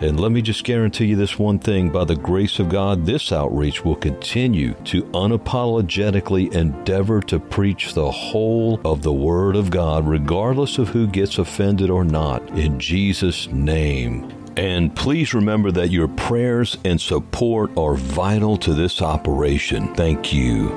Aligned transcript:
And 0.00 0.18
let 0.18 0.32
me 0.32 0.42
just 0.42 0.64
guarantee 0.64 1.06
you 1.06 1.16
this 1.16 1.38
one 1.38 1.58
thing 1.58 1.90
by 1.90 2.04
the 2.04 2.16
grace 2.16 2.58
of 2.58 2.68
God, 2.68 3.06
this 3.06 3.32
outreach 3.32 3.84
will 3.84 3.96
continue 3.96 4.74
to 4.84 5.02
unapologetically 5.04 6.54
endeavor 6.54 7.20
to 7.22 7.38
preach 7.38 7.94
the 7.94 8.10
whole 8.10 8.80
of 8.84 9.02
the 9.02 9.12
Word 9.12 9.56
of 9.56 9.70
God, 9.70 10.06
regardless 10.06 10.78
of 10.78 10.88
who 10.88 11.06
gets 11.06 11.38
offended 11.38 11.90
or 11.90 12.04
not, 12.04 12.46
in 12.58 12.80
Jesus' 12.80 13.48
name. 13.48 14.32
And 14.56 14.96
please 14.96 15.34
remember 15.34 15.70
that 15.72 15.90
your 15.90 16.08
prayers 16.08 16.78
and 16.84 16.98
support 17.00 17.76
are 17.76 17.94
vital 17.94 18.56
to 18.58 18.72
this 18.72 19.02
operation. 19.02 19.92
Thank 19.94 20.32
you. 20.32 20.68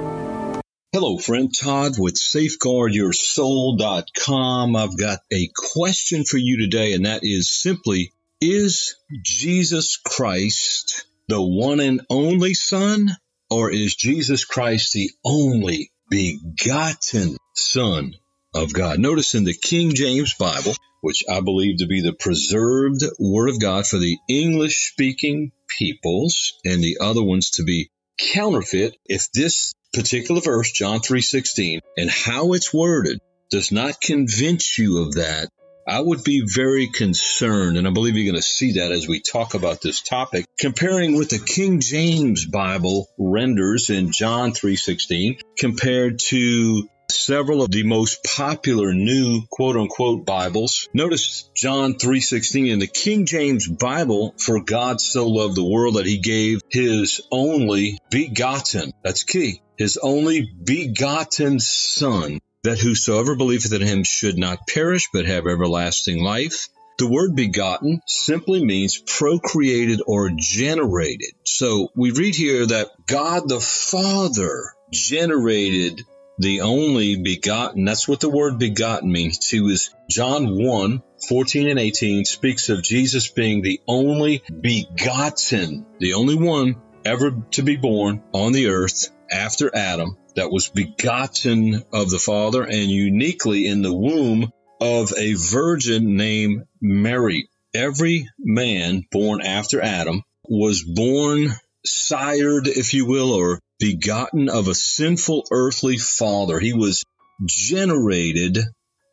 Hello, 0.92 1.20
friend 1.20 1.54
Todd 1.56 2.00
with 2.00 2.16
SafeguardYourSoul.com. 2.16 4.76
I've 4.76 4.98
got 4.98 5.20
a 5.32 5.48
question 5.56 6.24
for 6.26 6.38
you 6.38 6.58
today, 6.58 6.94
and 6.94 7.06
that 7.06 7.20
is 7.24 7.48
simply 7.50 8.12
Is 8.42 8.96
Jesus 9.22 9.98
Christ 9.98 11.04
the 11.28 11.42
one 11.42 11.82
and 11.82 12.06
only 12.10 12.54
Son, 12.54 13.10
or 13.50 13.70
is 13.70 13.96
Jesus 13.96 14.46
Christ 14.46 14.94
the 14.94 15.12
only 15.26 15.92
begotten 16.10 17.36
Son 17.54 18.16
of 18.56 18.72
God? 18.72 18.98
Notice 19.00 19.36
in 19.36 19.44
the 19.44 19.54
King 19.54 19.94
James 19.94 20.36
Bible, 20.36 20.74
which 21.02 21.26
I 21.30 21.42
believe 21.42 21.80
to 21.80 21.88
be 21.88 22.00
the 22.00 22.14
preserved 22.14 23.04
Word 23.20 23.50
of 23.50 23.60
God 23.60 23.86
for 23.86 23.98
the 23.98 24.18
English 24.30 24.90
speaking 24.94 25.52
peoples, 25.78 26.54
and 26.64 26.82
the 26.82 27.00
other 27.02 27.22
ones 27.22 27.50
to 27.52 27.64
be 27.64 27.90
counterfeit. 28.34 28.96
If 29.06 29.30
this 29.34 29.74
particular 29.94 30.40
verse, 30.40 30.72
John 30.72 31.02
3:16, 31.02 31.82
and 31.98 32.10
how 32.10 32.54
it's 32.54 32.74
worded 32.74 33.20
does 33.52 33.74
not 33.74 34.00
convince 34.00 34.78
you 34.78 35.00
of 35.00 35.16
that, 35.16 35.50
I 35.90 36.00
would 36.00 36.24
be 36.24 36.44
very 36.46 36.88
concerned, 36.88 37.76
and 37.76 37.88
I 37.88 37.92
believe 37.92 38.16
you're 38.16 38.32
going 38.32 38.36
to 38.36 38.48
see 38.48 38.74
that 38.74 38.92
as 38.92 39.08
we 39.08 39.22
talk 39.22 39.56
about 39.56 39.82
this 39.82 40.02
topic, 40.02 40.46
comparing 40.60 41.16
with 41.16 41.30
the 41.30 41.40
King 41.40 41.80
James 41.80 42.46
Bible 42.46 43.08
renders 43.18 43.90
in 43.90 44.12
John 44.12 44.52
3:16 44.52 45.40
compared 45.58 46.20
to 46.20 46.88
several 47.10 47.64
of 47.64 47.72
the 47.72 47.82
most 47.82 48.24
popular 48.24 48.94
new 48.94 49.42
quote 49.50 49.78
unquote 49.78 50.28
Bibles. 50.28 50.88
Notice 50.94 51.50
John 51.56 51.96
3:16 51.96 52.70
in 52.70 52.78
the 52.78 52.86
King 52.86 53.26
James 53.26 53.68
Bible, 53.68 54.36
for 54.38 54.62
God 54.62 55.02
so 55.02 55.28
loved 55.28 55.56
the 55.56 55.64
world 55.64 55.96
that 55.96 56.06
he 56.06 56.20
gave 56.20 56.62
his 56.70 57.20
only 57.32 57.98
begotten. 58.12 58.94
That's 59.04 59.24
key. 59.24 59.64
His 59.76 59.98
only 59.98 60.52
begotten 60.64 61.60
son 61.60 62.42
that 62.64 62.80
whosoever 62.80 63.36
believeth 63.36 63.74
in 63.74 63.82
him 63.82 64.04
should 64.04 64.38
not 64.38 64.68
perish 64.68 65.08
but 65.14 65.26
have 65.26 65.48
everlasting 65.48 66.24
life. 66.24 66.68
The 66.98 67.08
word 67.08 67.36
begotten 67.36 68.02
simply 68.06 68.64
means 68.64 68.98
procreated 68.98 70.02
or 70.06 70.32
generated. 70.36 71.32
So 71.46 71.90
we 71.96 72.12
read 72.12 72.36
here 72.36 72.66
that 72.66 72.90
God 73.06 73.48
the 73.48 73.62
Father 73.62 74.74
generated 74.92 76.02
the 76.40 76.62
only 76.62 77.16
begotten. 77.16 77.86
That's 77.86 78.08
what 78.08 78.20
the 78.20 78.30
word 78.30 78.60
begotten 78.60 79.10
means. 79.12 79.50
He 79.50 79.62
was 79.62 79.92
John 80.10 80.62
1, 80.62 81.02
14 81.30 81.70
and 81.70 81.80
18 81.80 82.26
speaks 82.26 82.68
of 82.68 82.84
Jesus 82.84 83.30
being 83.30 83.62
the 83.62 83.80
only 83.88 84.44
begotten, 84.60 85.86
the 86.00 86.16
only 86.16 86.36
one 86.36 86.76
ever 87.06 87.32
to 87.52 87.64
be 87.64 87.78
born 87.78 88.22
on 88.34 88.52
the 88.52 88.68
earth 88.68 89.10
after 89.32 89.74
Adam 89.74 90.18
that 90.36 90.52
was 90.52 90.70
begotten 90.70 91.84
of 91.92 92.10
the 92.10 92.20
Father 92.20 92.64
and 92.64 92.90
uniquely 92.90 93.68
in 93.68 93.82
the 93.82 93.94
womb 93.94 94.52
of 94.82 95.12
a 95.18 95.34
virgin 95.34 96.16
named 96.16 96.64
Mary. 96.82 97.50
Every 97.74 98.28
man 98.38 99.04
born 99.12 99.42
after 99.42 99.82
Adam 99.82 100.24
was 100.44 100.84
born 100.84 101.50
sired, 101.86 102.68
if 102.68 102.94
you 102.94 103.06
will, 103.06 103.32
or 103.32 103.60
begotten 103.80 104.50
of 104.50 104.68
a 104.68 104.76
sinful 104.76 105.46
earthly 105.52 105.98
father. 105.98 106.60
He 106.60 106.74
was 106.74 107.04
generated, 107.46 108.58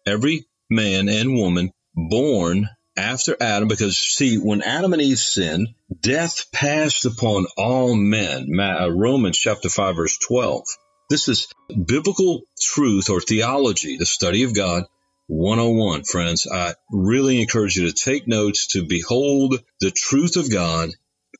every 0.07 0.47
man 0.71 1.09
and 1.09 1.35
woman 1.35 1.71
born 1.95 2.69
after 2.97 3.37
Adam, 3.41 3.69
because 3.69 3.99
see, 3.99 4.39
when 4.39 4.63
Adam 4.63 4.93
and 4.93 5.03
Eve 5.03 5.19
sinned, 5.19 5.69
death 6.01 6.51
passed 6.51 7.05
upon 7.05 7.47
all 7.57 7.95
men. 7.95 8.49
Uh, 8.59 8.91
Romans 8.91 9.39
chapter 9.39 9.69
5, 9.69 9.97
verse 9.97 10.19
12. 10.19 10.65
This 11.09 11.29
is 11.29 11.47
biblical 11.87 12.43
truth 12.61 13.11
or 13.11 13.21
theology, 13.21 13.97
the 13.97 14.07
study 14.07 14.43
of 14.43 14.55
God 14.55 14.85
101, 15.29 16.03
friends. 16.03 16.49
I 16.53 16.75
really 16.91 17.41
encourage 17.41 17.77
you 17.77 17.87
to 17.87 17.93
take 17.93 18.27
notes 18.27 18.69
to 18.69 18.87
behold 18.87 19.55
the 19.81 19.93
truth 19.93 20.37
of 20.37 20.51
God 20.51 20.91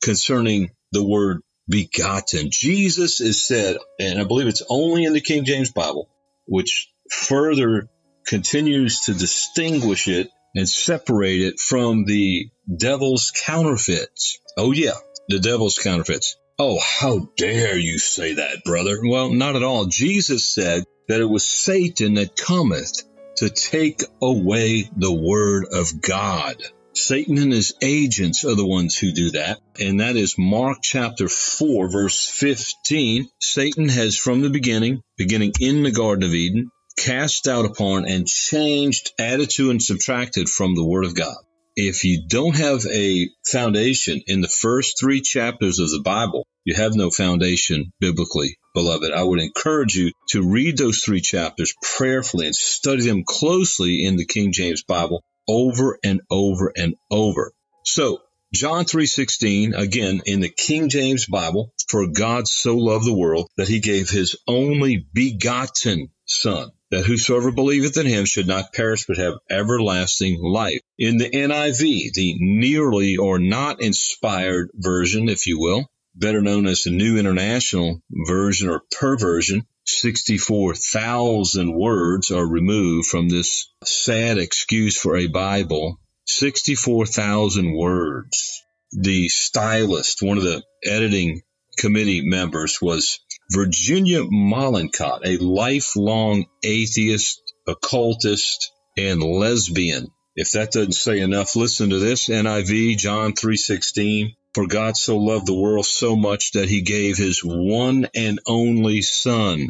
concerning 0.01 0.71
the 0.93 1.05
word 1.05 1.41
begotten. 1.67 2.47
Jesus 2.49 3.19
is 3.19 3.45
said, 3.45 3.77
and 3.99 4.21
I 4.21 4.23
believe 4.23 4.47
it's 4.47 4.63
only 4.69 5.03
in 5.03 5.11
the 5.11 5.21
King 5.21 5.43
James 5.43 5.71
Bible, 5.71 6.09
which 6.45 6.89
further 7.11 7.89
continues 8.25 9.01
to 9.01 9.13
distinguish 9.13 10.07
it 10.07 10.29
and 10.55 10.67
separate 10.67 11.41
it 11.41 11.59
from 11.59 12.05
the 12.05 12.49
devil's 12.73 13.31
counterfeits. 13.31 14.39
Oh, 14.57 14.71
yeah, 14.71 14.95
the 15.27 15.39
devil's 15.39 15.77
counterfeits. 15.77 16.37
Oh, 16.59 16.79
how 16.79 17.29
dare 17.37 17.77
you 17.77 17.99
say 17.99 18.33
that, 18.33 18.63
brother? 18.65 18.99
Well, 19.03 19.29
not 19.29 19.55
at 19.55 19.61
all. 19.61 19.85
Jesus 19.85 20.43
said 20.43 20.85
that 21.07 21.21
it 21.21 21.29
was 21.29 21.45
Satan 21.45 22.15
that 22.15 22.35
cometh 22.35 23.03
to 23.37 23.51
take 23.51 24.01
away 24.23 24.89
the 24.97 25.13
word 25.13 25.67
of 25.71 26.01
God. 26.01 26.55
Satan 26.93 27.37
and 27.37 27.53
his 27.53 27.75
agents 27.83 28.43
are 28.43 28.55
the 28.55 28.65
ones 28.65 28.97
who 28.97 29.11
do 29.11 29.29
that. 29.31 29.59
And 29.79 29.99
that 29.99 30.15
is 30.15 30.39
Mark 30.39 30.79
chapter 30.81 31.29
4, 31.29 31.91
verse 31.91 32.25
15. 32.25 33.29
Satan 33.39 33.87
has 33.89 34.17
from 34.17 34.41
the 34.41 34.49
beginning, 34.49 35.03
beginning 35.15 35.53
in 35.59 35.83
the 35.83 35.91
Garden 35.91 36.23
of 36.23 36.33
Eden, 36.33 36.71
cast 36.97 37.47
out 37.47 37.65
upon 37.65 38.07
and 38.07 38.25
changed, 38.25 39.11
added 39.19 39.51
to, 39.51 39.69
and 39.69 39.79
subtracted 39.79 40.49
from 40.49 40.73
the 40.73 40.83
Word 40.83 41.05
of 41.05 41.13
God. 41.13 41.37
If 41.79 42.03
you 42.03 42.23
don't 42.27 42.55
have 42.55 42.83
a 42.91 43.29
foundation 43.45 44.23
in 44.25 44.41
the 44.41 44.47
first 44.47 44.99
three 44.99 45.21
chapters 45.21 45.77
of 45.77 45.91
the 45.91 46.01
Bible, 46.03 46.47
you 46.65 46.73
have 46.73 46.95
no 46.95 47.11
foundation 47.11 47.91
biblically, 47.99 48.57
beloved. 48.73 49.11
I 49.11 49.21
would 49.21 49.39
encourage 49.39 49.95
you 49.95 50.11
to 50.29 50.41
read 50.41 50.79
those 50.79 51.01
three 51.01 51.21
chapters 51.21 51.75
prayerfully 51.83 52.47
and 52.47 52.55
study 52.55 53.03
them 53.03 53.23
closely 53.23 54.03
in 54.03 54.15
the 54.15 54.25
King 54.25 54.53
James 54.53 54.81
Bible 54.81 55.21
over 55.47 55.99
and 56.03 56.21
over 56.31 56.73
and 56.75 56.95
over. 57.11 57.53
So, 57.85 58.21
John 58.51 58.85
3:16 58.85 59.77
again 59.77 60.23
in 60.25 60.39
the 60.39 60.49
King 60.49 60.89
James 60.89 61.27
Bible, 61.27 61.75
for 61.87 62.07
God 62.07 62.47
so 62.47 62.75
loved 62.75 63.05
the 63.05 63.13
world 63.13 63.49
that 63.55 63.67
he 63.67 63.81
gave 63.81 64.09
his 64.09 64.35
only 64.47 65.05
begotten 65.13 66.09
son 66.27 66.71
that 66.91 67.05
whosoever 67.05 67.51
believeth 67.51 67.97
in 67.97 68.05
him 68.05 68.25
should 68.25 68.47
not 68.47 68.73
perish 68.73 69.05
but 69.07 69.17
have 69.17 69.33
everlasting 69.49 70.41
life. 70.41 70.79
In 70.97 71.17
the 71.17 71.29
NIV, 71.29 72.13
the 72.13 72.35
nearly 72.39 73.17
or 73.17 73.39
not 73.39 73.81
inspired 73.81 74.69
version, 74.73 75.29
if 75.29 75.47
you 75.47 75.59
will, 75.59 75.89
better 76.15 76.41
known 76.41 76.67
as 76.67 76.83
the 76.83 76.91
New 76.91 77.17
International 77.17 78.01
Version 78.11 78.69
or 78.69 78.83
Perversion, 78.91 79.65
64,000 79.85 81.73
words 81.73 82.31
are 82.31 82.45
removed 82.45 83.07
from 83.07 83.29
this 83.29 83.71
sad 83.83 84.37
excuse 84.37 84.97
for 84.97 85.15
a 85.15 85.27
Bible. 85.27 85.99
64,000 86.25 87.73
words. 87.73 88.63
The 88.91 89.29
stylist, 89.29 90.21
one 90.21 90.37
of 90.37 90.43
the 90.43 90.63
editing 90.83 91.41
committee 91.77 92.21
members, 92.21 92.79
was 92.81 93.19
Virginia 93.51 94.23
Mollenkott, 94.23 95.21
a 95.25 95.37
lifelong 95.37 96.45
atheist, 96.63 97.41
occultist, 97.65 98.71
and 98.97 99.21
lesbian. 99.23 100.07
If 100.35 100.51
that 100.51 100.71
doesn't 100.71 100.93
say 100.93 101.19
enough, 101.19 101.55
listen 101.55 101.91
to 101.91 101.99
this 101.99 102.27
NIV 102.27 102.97
John 102.97 103.33
3:16 103.33 104.35
for 104.53 104.67
God 104.67 104.97
so 104.97 105.17
loved 105.17 105.45
the 105.45 105.53
world 105.53 105.85
so 105.85 106.15
much 106.15 106.51
that 106.53 106.67
he 106.67 106.81
gave 106.81 107.17
his 107.17 107.41
one 107.43 108.07
and 108.13 108.39
only 108.47 109.01
son. 109.01 109.67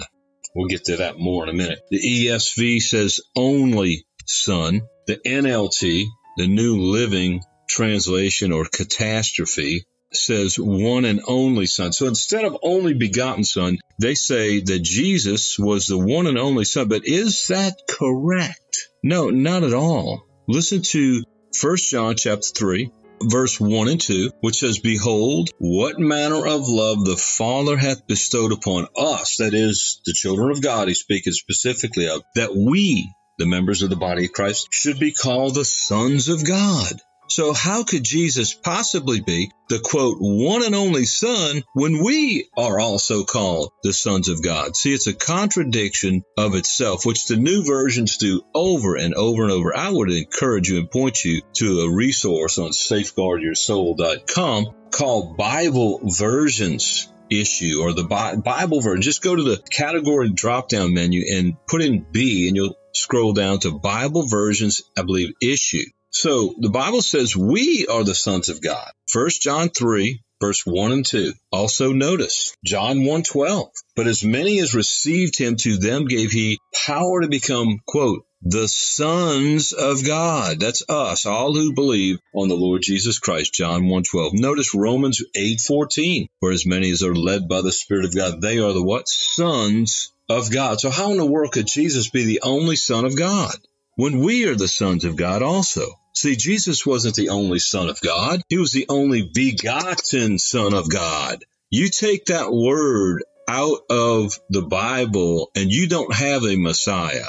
We'll 0.55 0.67
get 0.67 0.85
to 0.85 0.97
that 0.97 1.19
more 1.19 1.43
in 1.43 1.49
a 1.49 1.53
minute. 1.53 1.79
The 1.91 1.99
ESV 1.99 2.81
says 2.81 3.21
only 3.35 4.05
son. 4.25 4.81
The 5.05 5.17
NLT, 5.17 6.05
the 6.37 6.47
New 6.47 6.77
Living 6.81 7.41
translation 7.69 8.51
or 8.51 8.65
catastrophe 8.65 9.85
says 10.13 10.57
one 10.59 11.05
and 11.05 11.21
only 11.27 11.65
son. 11.65 11.91
So 11.91 12.07
instead 12.07 12.45
of 12.45 12.57
only 12.63 12.93
begotten 12.93 13.43
son, 13.43 13.77
they 13.99 14.15
say 14.15 14.61
that 14.61 14.79
Jesus 14.79 15.57
was 15.59 15.87
the 15.87 15.97
one 15.97 16.27
and 16.27 16.37
only 16.37 16.65
son. 16.65 16.87
But 16.87 17.05
is 17.05 17.47
that 17.47 17.75
correct? 17.89 18.89
No, 19.03 19.29
not 19.29 19.63
at 19.63 19.73
all. 19.73 20.25
Listen 20.47 20.81
to 20.81 21.23
1 21.59 21.77
John 21.77 22.15
chapter 22.15 22.47
3, 22.47 22.91
verse 23.21 23.59
1 23.59 23.87
and 23.87 24.01
2, 24.01 24.31
which 24.41 24.59
says, 24.59 24.79
Behold, 24.79 25.49
what 25.57 25.99
manner 25.99 26.45
of 26.45 26.69
love 26.69 27.03
the 27.03 27.17
Father 27.17 27.77
hath 27.77 28.07
bestowed 28.07 28.51
upon 28.51 28.87
us, 28.95 29.37
that 29.37 29.53
is, 29.53 30.01
the 30.05 30.13
children 30.13 30.51
of 30.51 30.61
God, 30.61 30.87
he's 30.87 30.99
speaking 30.99 31.33
specifically 31.33 32.07
of, 32.07 32.23
that 32.35 32.55
we, 32.55 33.11
the 33.37 33.45
members 33.45 33.81
of 33.81 33.89
the 33.89 33.95
body 33.95 34.25
of 34.25 34.33
Christ, 34.33 34.67
should 34.71 34.99
be 34.99 35.11
called 35.11 35.55
the 35.55 35.65
sons 35.65 36.29
of 36.29 36.45
God. 36.45 37.01
So 37.29 37.53
how 37.53 37.83
could 37.83 38.03
Jesus 38.03 38.53
possibly 38.53 39.21
be 39.21 39.51
the 39.69 39.79
quote, 39.79 40.17
one 40.19 40.63
and 40.63 40.73
only 40.73 41.05
son 41.05 41.63
when 41.73 42.03
we 42.03 42.47
are 42.57 42.79
also 42.79 43.23
called 43.25 43.71
the 43.83 43.93
sons 43.93 44.29
of 44.29 44.41
God? 44.41 44.75
See, 44.75 44.93
it's 44.93 45.07
a 45.07 45.13
contradiction 45.13 46.23
of 46.37 46.55
itself, 46.55 47.05
which 47.05 47.27
the 47.27 47.35
new 47.35 47.63
versions 47.63 48.17
do 48.17 48.41
over 48.55 48.95
and 48.95 49.13
over 49.13 49.43
and 49.43 49.51
over. 49.51 49.75
I 49.75 49.89
would 49.89 50.09
encourage 50.09 50.69
you 50.69 50.79
and 50.79 50.89
point 50.89 51.23
you 51.25 51.41
to 51.55 51.81
a 51.81 51.91
resource 51.91 52.57
on 52.57 52.71
safeguardyoursoul.com 52.71 54.65
called 54.91 55.37
Bible 55.37 55.99
Versions 56.03 57.11
issue 57.29 57.81
or 57.81 57.93
the 57.93 58.05
Bible 58.43 58.81
version. 58.81 59.01
Just 59.01 59.21
go 59.21 59.35
to 59.35 59.43
the 59.43 59.61
category 59.69 60.29
drop 60.29 60.69
down 60.69 60.93
menu 60.93 61.23
and 61.35 61.57
put 61.67 61.81
in 61.81 62.05
B 62.11 62.47
and 62.47 62.55
you'll 62.55 62.77
scroll 62.93 63.33
down 63.33 63.59
to 63.59 63.71
Bible 63.71 64.27
versions, 64.27 64.81
I 64.97 65.03
believe, 65.03 65.33
issue. 65.41 65.83
So 66.11 66.55
the 66.57 66.69
Bible 66.69 67.01
says 67.01 67.35
we 67.35 67.85
are 67.87 68.03
the 68.03 68.15
sons 68.15 68.49
of 68.49 68.61
God. 68.61 68.91
1 69.13 69.29
John 69.41 69.69
3, 69.69 70.21
verse 70.39 70.65
1 70.65 70.91
and 70.91 71.05
2. 71.05 71.33
Also 71.51 71.91
notice 71.91 72.53
John 72.63 72.99
1:12. 72.99 73.69
But 73.95 74.07
as 74.07 74.23
many 74.23 74.59
as 74.59 74.73
received 74.73 75.37
him 75.37 75.57
to 75.57 75.77
them 75.77 76.05
gave 76.05 76.31
he 76.31 76.59
power 76.73 77.21
to 77.21 77.27
become 77.27 77.79
quote 77.85 78.25
the 78.41 78.67
sons 78.67 79.73
of 79.73 80.05
God. 80.05 80.59
That's 80.59 80.83
us, 80.87 81.25
all 81.25 81.53
who 81.53 81.73
believe 81.73 82.19
on 82.33 82.49
the 82.49 82.55
Lord 82.55 82.83
Jesus 82.83 83.19
Christ. 83.19 83.53
John 83.53 83.87
1:12. 83.87 84.33
Notice 84.33 84.73
Romans 84.73 85.21
8:14. 85.35 86.27
For 86.39 86.51
as 86.51 86.65
many 86.65 86.91
as 86.91 87.03
are 87.03 87.15
led 87.15 87.47
by 87.47 87.61
the 87.61 87.71
Spirit 87.71 88.05
of 88.05 88.15
God, 88.15 88.41
they 88.41 88.59
are 88.59 88.73
the 88.73 88.83
what? 88.83 89.07
Sons 89.09 90.11
of 90.29 90.51
God. 90.51 90.79
So 90.79 90.89
how 90.89 91.11
in 91.11 91.17
the 91.17 91.25
world 91.25 91.51
could 91.51 91.67
Jesus 91.67 92.09
be 92.09 92.25
the 92.25 92.41
only 92.43 92.75
son 92.75 93.05
of 93.05 93.15
God? 93.15 93.55
When 93.97 94.19
we 94.19 94.45
are 94.45 94.55
the 94.55 94.67
sons 94.67 95.05
of 95.05 95.15
God 95.15 95.41
also. 95.41 95.87
See, 96.13 96.35
Jesus 96.35 96.85
wasn't 96.85 97.15
the 97.15 97.29
only 97.29 97.57
Son 97.57 97.89
of 97.89 97.99
God. 97.99 98.41
He 98.47 98.57
was 98.57 98.71
the 98.71 98.85
only 98.89 99.29
begotten 99.33 100.37
Son 100.37 100.73
of 100.73 100.89
God. 100.89 101.43
You 101.71 101.89
take 101.89 102.25
that 102.25 102.51
word 102.51 103.23
out 103.49 103.79
of 103.89 104.39
the 104.49 104.61
Bible 104.61 105.49
and 105.55 105.71
you 105.71 105.87
don't 105.87 106.13
have 106.13 106.43
a 106.43 106.55
Messiah. 106.55 107.25